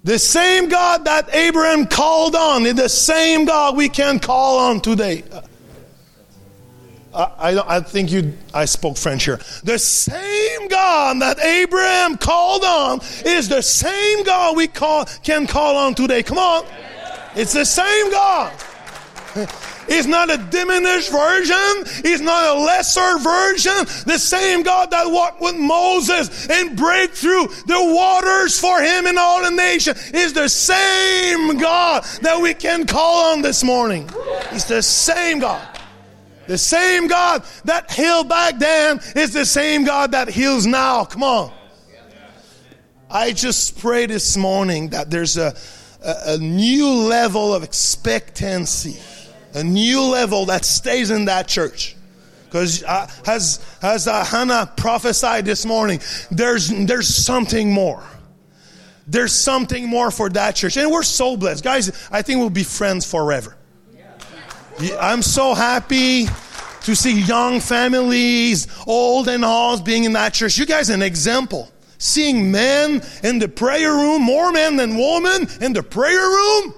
[0.03, 4.81] the same God that Abraham called on is the same God we can call on
[4.81, 5.23] today.
[5.31, 5.41] Uh,
[7.13, 9.39] I, I, I, think you, I spoke French here.
[9.63, 15.77] The same God that Abraham called on is the same God we call, can call
[15.77, 16.23] on today.
[16.23, 16.65] Come on.
[17.35, 18.53] It's the same God.
[19.91, 21.83] He's not a diminished version.
[22.01, 23.73] He's not a lesser version.
[24.05, 29.17] The same God that walked with Moses and break through the waters for him and
[29.17, 34.09] all the nation is the same God that we can call on this morning.
[34.49, 35.67] He's the same God.
[36.47, 41.03] The same God that healed back then is the same God that heals now.
[41.03, 41.51] Come on.
[43.09, 45.53] I just pray this morning that there's a,
[46.01, 49.01] a, a new level of expectancy
[49.53, 51.95] a new level that stays in that church.
[52.45, 58.03] Because uh, as, as uh, Hannah prophesied this morning, there's, there's something more.
[59.07, 60.77] There's something more for that church.
[60.77, 61.63] And we're so blessed.
[61.63, 63.55] Guys, I think we'll be friends forever.
[64.99, 66.25] I'm so happy
[66.83, 70.57] to see young families, old and all, being in that church.
[70.57, 71.71] You guys an example.
[72.01, 76.73] seeing men in the prayer room, more men than women in the prayer room.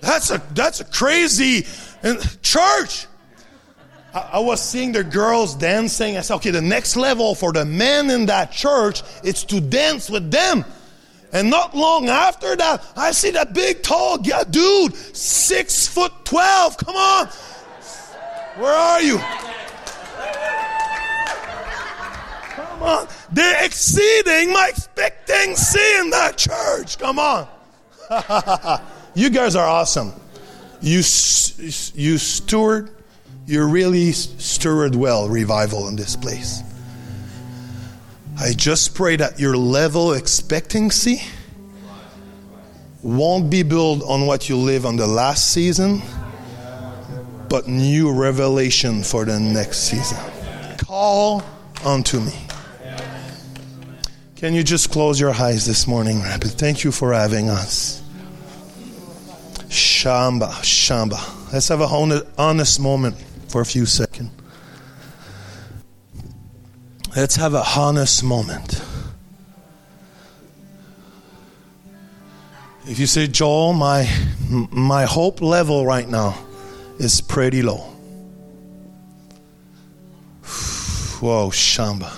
[0.00, 1.66] That's a that's a crazy
[2.02, 3.06] uh, church.
[4.14, 6.16] I, I was seeing the girls dancing.
[6.16, 10.10] I said, okay, the next level for the men in that church is to dance
[10.10, 10.64] with them.
[11.32, 16.76] And not long after that, I see that big, tall dude, six foot twelve.
[16.76, 17.26] Come on,
[18.56, 19.18] where are you?
[22.56, 26.98] Come on, they're exceeding my expectancy in that church.
[26.98, 27.46] Come on,
[29.14, 30.12] you guys are awesome.
[30.80, 32.90] You you steward,
[33.46, 36.62] you really steward well revival in this place.
[38.38, 41.20] I just pray that your level expectancy
[43.02, 46.00] won't be built on what you live on the last season,
[47.48, 50.18] but new revelation for the next season.
[50.78, 51.42] Call
[51.84, 52.32] unto me.
[54.36, 56.52] Can you just close your eyes this morning, Rapid?
[56.52, 57.99] Thank you for having us.
[59.70, 61.52] Shamba, Shamba.
[61.52, 61.86] Let's have a
[62.36, 63.16] honest moment
[63.48, 64.30] for a few seconds.
[67.14, 68.82] Let's have a honest moment.
[72.86, 74.08] If you say, Joel, my,
[74.48, 76.36] my hope level right now
[76.98, 77.78] is pretty low.
[81.20, 82.12] Whoa, Shamba.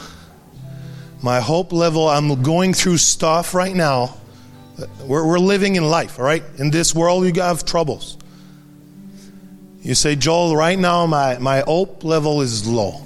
[1.23, 4.17] My hope level, I'm going through stuff right now.
[5.01, 6.43] We're, we're living in life, all right?
[6.59, 8.19] In this world, you have troubles.
[9.83, 13.01] You say, Joel, right now my, my hope level is low.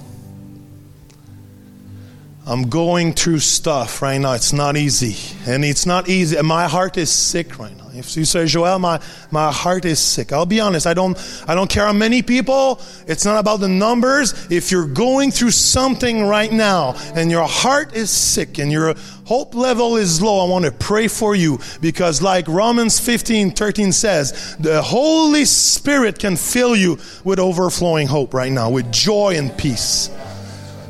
[2.45, 4.33] I'm going through stuff right now.
[4.33, 5.17] It's not easy.
[5.45, 6.37] And it's not easy.
[6.37, 7.86] And My heart is sick right now.
[7.97, 9.01] If you say, Joel, my,
[9.31, 10.31] my heart is sick.
[10.31, 10.87] I'll be honest.
[10.87, 11.17] I don't,
[11.47, 12.81] I don't care how many people.
[13.07, 14.47] It's not about the numbers.
[14.51, 18.95] If you're going through something right now and your heart is sick and your
[19.25, 23.91] hope level is low, I want to pray for you because like Romans 15, 13
[23.91, 29.55] says, the Holy Spirit can fill you with overflowing hope right now, with joy and
[29.57, 30.09] peace.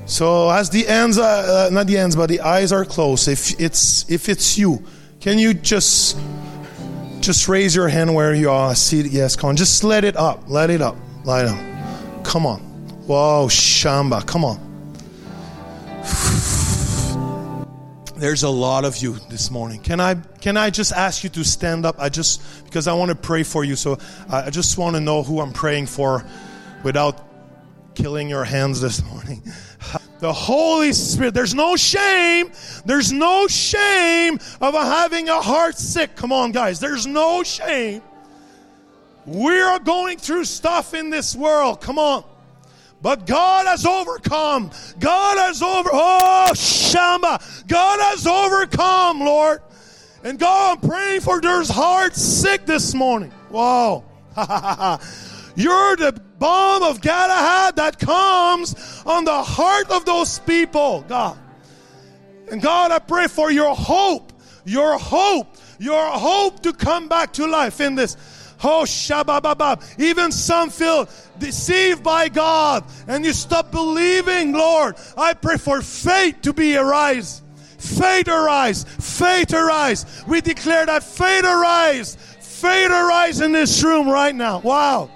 [0.07, 3.27] So as the ends, uh, not the ends, but the eyes are closed.
[3.27, 4.83] If it's if it's you,
[5.19, 6.17] can you just
[7.19, 8.73] just raise your hand where you are?
[8.75, 9.07] See, it.
[9.07, 9.55] yes, come on.
[9.55, 10.43] Just let it up.
[10.47, 10.95] Let it up.
[11.23, 12.23] Lie up.
[12.23, 12.59] Come on.
[13.07, 14.25] Whoa, Shamba.
[14.25, 14.57] Come on.
[18.17, 19.81] There's a lot of you this morning.
[19.81, 21.97] Can I can I just ask you to stand up?
[21.99, 23.75] I just because I want to pray for you.
[23.75, 23.99] So
[24.29, 26.25] I just want to know who I'm praying for
[26.83, 27.27] without
[27.93, 29.43] killing your hands this morning.
[30.19, 31.33] The Holy Spirit.
[31.33, 32.51] There's no shame.
[32.85, 36.15] There's no shame of having a heart sick.
[36.15, 36.79] Come on, guys.
[36.79, 38.01] There's no shame.
[39.25, 41.81] We are going through stuff in this world.
[41.81, 42.23] Come on.
[43.01, 44.71] But God has overcome.
[44.99, 45.89] God has over.
[45.93, 47.67] Oh, Shamba.
[47.67, 49.61] God has overcome, Lord.
[50.23, 53.31] And God, I'm praying for there's hearts sick this morning.
[53.49, 54.03] Whoa.
[55.55, 61.37] You're the balm of Gilead that comes on the heart of those people, God.
[62.51, 64.31] And God, I pray for your hope,
[64.65, 68.15] your hope, your hope to come back to life in this.
[68.63, 69.99] Oh, shabababab.
[69.99, 71.07] Even some feel
[71.37, 74.95] deceived by God and you stop believing, Lord.
[75.15, 77.41] I pray for faith to be arise.
[77.77, 78.83] Faith arise.
[78.83, 80.23] Faith arise.
[80.27, 82.15] We declare that faith arise.
[82.39, 84.59] Faith arise in this room right now.
[84.61, 85.11] Wow.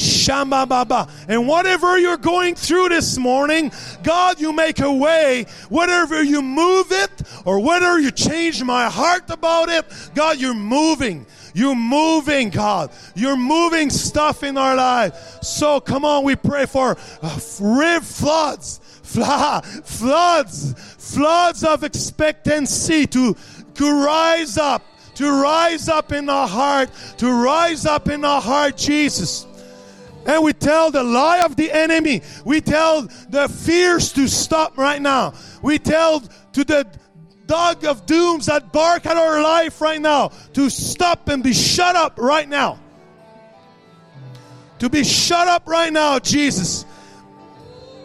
[0.00, 1.08] Shamba Baba.
[1.28, 3.70] And whatever you're going through this morning,
[4.02, 5.46] God, you make a way.
[5.68, 7.10] Whatever you move it
[7.44, 11.26] or whether you change my heart about it, God, you're moving.
[11.54, 12.90] You're moving, God.
[13.14, 15.14] You're moving stuff in our life.
[15.42, 23.36] So come on, we pray for uh, floods, floods, floods of expectancy to,
[23.74, 24.82] to rise up,
[25.16, 29.46] to rise up in our heart, to rise up in our heart, Jesus.
[30.26, 32.22] And we tell the lie of the enemy.
[32.44, 35.34] We tell the fears to stop right now.
[35.62, 36.86] We tell to the
[37.46, 41.96] dog of dooms that bark at our life right now to stop and be shut
[41.96, 42.78] up right now.
[44.78, 46.84] To be shut up right now, Jesus.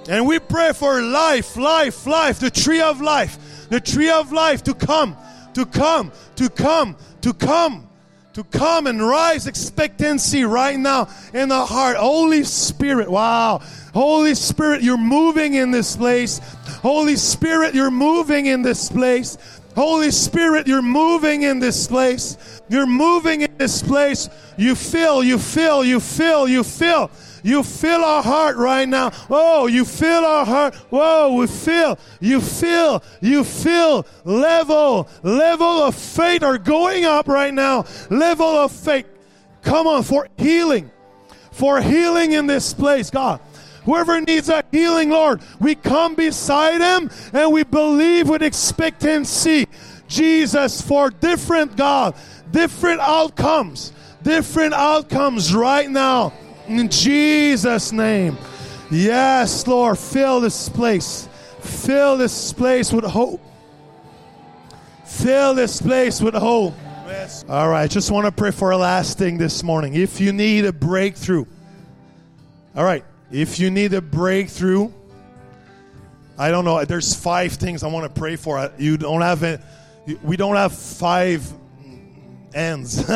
[0.10, 4.64] And we pray for life, life, life, the tree of life, the tree of life
[4.64, 5.18] to come,
[5.54, 7.88] to come, to come, to come
[8.36, 11.96] to come and rise expectancy right now in the heart.
[11.96, 13.60] Holy Spirit, wow.
[13.94, 16.40] Holy Spirit, you're moving in this place.
[16.82, 19.38] Holy Spirit, you're moving in this place.
[19.74, 22.62] Holy Spirit, you're moving in this place.
[22.68, 24.28] You're moving in this place.
[24.58, 27.12] You fill, you fill, you fill, you fill.
[27.46, 29.12] You fill our heart right now.
[29.30, 30.74] Oh, you fill our heart.
[30.90, 32.00] Whoa, we feel.
[32.20, 33.04] You feel.
[33.22, 34.08] You feel.
[34.24, 37.86] Level, level of faith are going up right now.
[38.10, 39.06] Level of faith.
[39.62, 40.90] Come on, for healing.
[41.52, 43.40] For healing in this place, God.
[43.84, 49.68] Whoever needs a healing, Lord, we come beside him and we believe with expectancy.
[50.08, 52.16] Jesus, for different, God,
[52.50, 53.94] different outcomes,
[54.24, 56.34] different outcomes right now.
[56.68, 58.38] In Jesus' name.
[58.92, 61.28] Yes, Lord, fill this place.
[61.60, 63.42] Fill this place with hope.
[65.06, 66.74] Fill this place with hope.
[67.08, 67.46] Yes.
[67.48, 69.94] All right, just want to pray for a last thing this morning.
[69.94, 71.46] If you need a breakthrough,
[72.76, 74.92] all right, if you need a breakthrough,
[76.38, 76.84] I don't know.
[76.84, 78.72] There's five things I want to pray for.
[78.78, 79.62] You don't have it.
[80.22, 81.50] We don't have five
[82.54, 83.04] ends.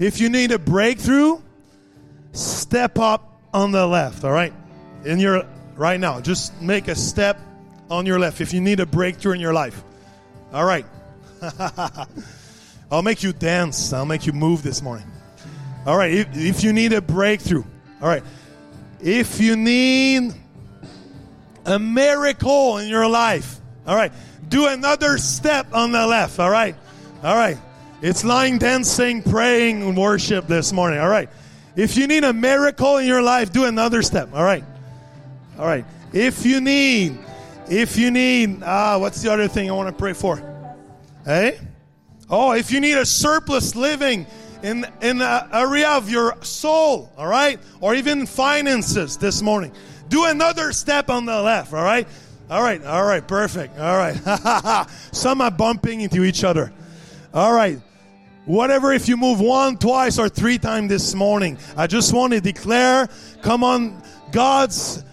[0.00, 1.40] if you need a breakthrough,
[2.38, 4.24] step up on the left.
[4.24, 4.52] All right,
[5.04, 5.46] in your
[5.76, 7.40] right now, just make a step
[7.90, 8.40] on your left.
[8.40, 9.82] If you need a breakthrough in your life,
[10.52, 10.86] all right.
[12.90, 13.92] I'll make you dance.
[13.92, 15.06] I'll make you move this morning.
[15.86, 16.12] All right.
[16.12, 17.64] If, if you need a breakthrough,
[18.00, 18.22] all right.
[19.00, 20.34] If you need
[21.64, 24.12] a miracle in your life, all right,
[24.48, 26.74] do another step on the left, all right?
[27.22, 27.58] All right.
[28.00, 31.28] It's line dancing, praying, worship this morning, all right?
[31.78, 34.64] If you need a miracle in your life, do another step, all right?
[35.56, 35.84] All right.
[36.12, 37.16] If you need,
[37.70, 40.42] if you need, ah, what's the other thing I want to pray for?
[41.24, 41.60] Hey?
[42.28, 44.26] Oh, if you need a surplus living,
[44.60, 49.70] in in the area of your soul, all right, or even finances this morning.
[50.08, 52.08] Do another step on the left, all right.
[52.50, 53.78] All right, all right, perfect.
[53.78, 54.86] All right.
[55.12, 56.72] Some are bumping into each other.
[57.32, 57.78] All right.
[58.48, 62.40] Whatever, if you move one, twice, or three times this morning, I just want to
[62.40, 63.06] declare
[63.42, 64.02] come on,
[64.32, 65.04] God's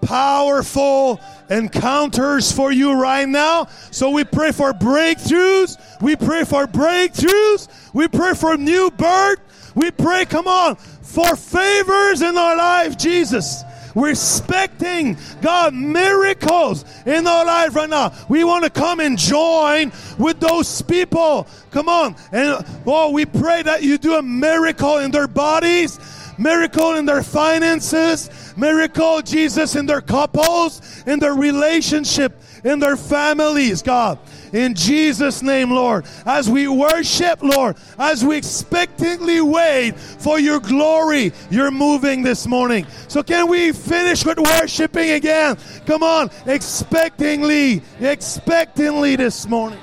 [0.00, 1.20] powerful
[1.50, 3.66] encounters for you right now.
[3.90, 5.76] So we pray for breakthroughs.
[6.00, 7.68] We pray for breakthroughs.
[7.92, 9.72] We pray for new birth.
[9.74, 13.64] We pray, come on, for favors in our life, Jesus.
[13.98, 18.14] We're expecting God miracles in our life right now.
[18.28, 21.48] We want to come and join with those people.
[21.72, 22.14] Come on.
[22.30, 25.98] And oh, we pray that you do a miracle in their bodies,
[26.38, 33.82] miracle in their finances, miracle, Jesus, in their couples, in their relationship, in their families,
[33.82, 34.20] God.
[34.52, 41.32] In Jesus' name, Lord, as we worship, Lord, as we expectantly wait for your glory,
[41.50, 42.86] you're moving this morning.
[43.08, 45.56] So, can we finish with worshiping again?
[45.86, 49.80] Come on, expectingly, expectantly this morning.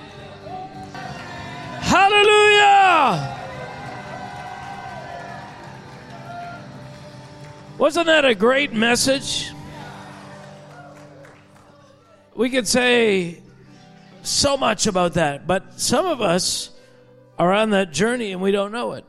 [1.80, 3.36] Hallelujah!
[7.78, 9.52] Wasn't that a great message?
[12.34, 13.42] We could say
[14.28, 16.70] so much about that, but some of us
[17.38, 19.06] are on that journey and we don't know it.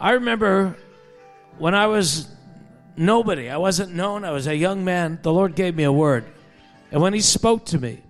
[0.00, 0.76] I remember
[1.58, 2.28] when I was
[2.96, 6.24] nobody, I wasn't known, I was a young man, the Lord gave me a word.
[6.90, 8.02] And when He spoke to me,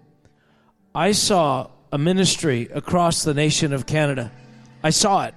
[0.95, 4.33] I saw a ministry across the nation of Canada.
[4.83, 5.35] I saw it.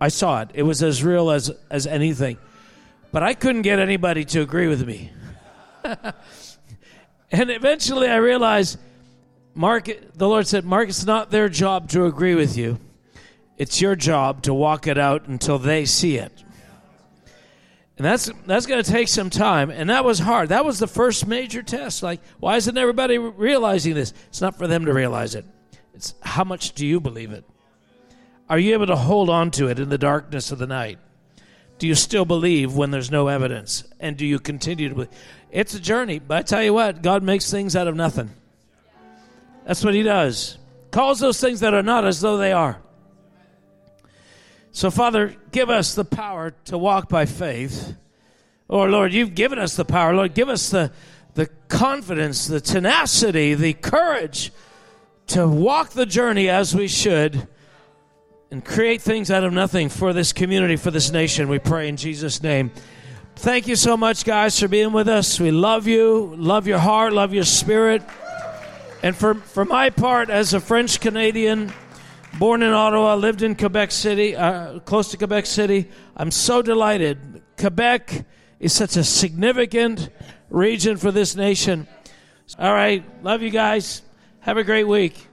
[0.00, 0.50] I saw it.
[0.54, 2.38] It was as real as, as anything.
[3.12, 5.10] But I couldn't get anybody to agree with me.
[5.84, 8.78] and eventually I realized,
[9.60, 12.78] Mark, the Lord said, Mark, it's not their job to agree with you.
[13.58, 16.32] It's your job to walk it out until they see it.
[17.98, 20.48] And that's that's going to take some time, and that was hard.
[20.48, 22.02] That was the first major test.
[22.02, 24.14] Like, why isn't everybody realizing this?
[24.28, 25.44] It's not for them to realize it.
[25.92, 27.44] It's how much do you believe it?
[28.48, 30.98] Are you able to hold on to it in the darkness of the night?
[31.78, 33.84] Do you still believe when there's no evidence?
[34.00, 35.10] And do you continue to believe?
[35.50, 38.30] It's a journey, but I tell you what, God makes things out of nothing.
[39.70, 40.58] That's what He does.
[40.90, 42.82] Calls those things that are not as though they are.
[44.72, 47.94] So, Father, give us the power to walk by faith.
[48.66, 50.12] Or, oh, Lord, you've given us the power.
[50.12, 50.90] Lord, give us the,
[51.34, 54.50] the confidence, the tenacity, the courage
[55.28, 57.46] to walk the journey as we should
[58.50, 61.48] and create things out of nothing for this community, for this nation.
[61.48, 62.72] We pray in Jesus' name.
[63.36, 65.38] Thank you so much, guys, for being with us.
[65.38, 68.02] We love you, love your heart, love your spirit.
[69.02, 71.72] And for, for my part, as a French Canadian,
[72.38, 75.88] born in Ottawa, lived in Quebec City, uh, close to Quebec City.
[76.16, 77.42] I'm so delighted.
[77.56, 78.26] Quebec
[78.58, 80.10] is such a significant
[80.50, 81.88] region for this nation.
[82.58, 83.02] All right.
[83.24, 84.02] Love you guys.
[84.40, 85.29] Have a great week.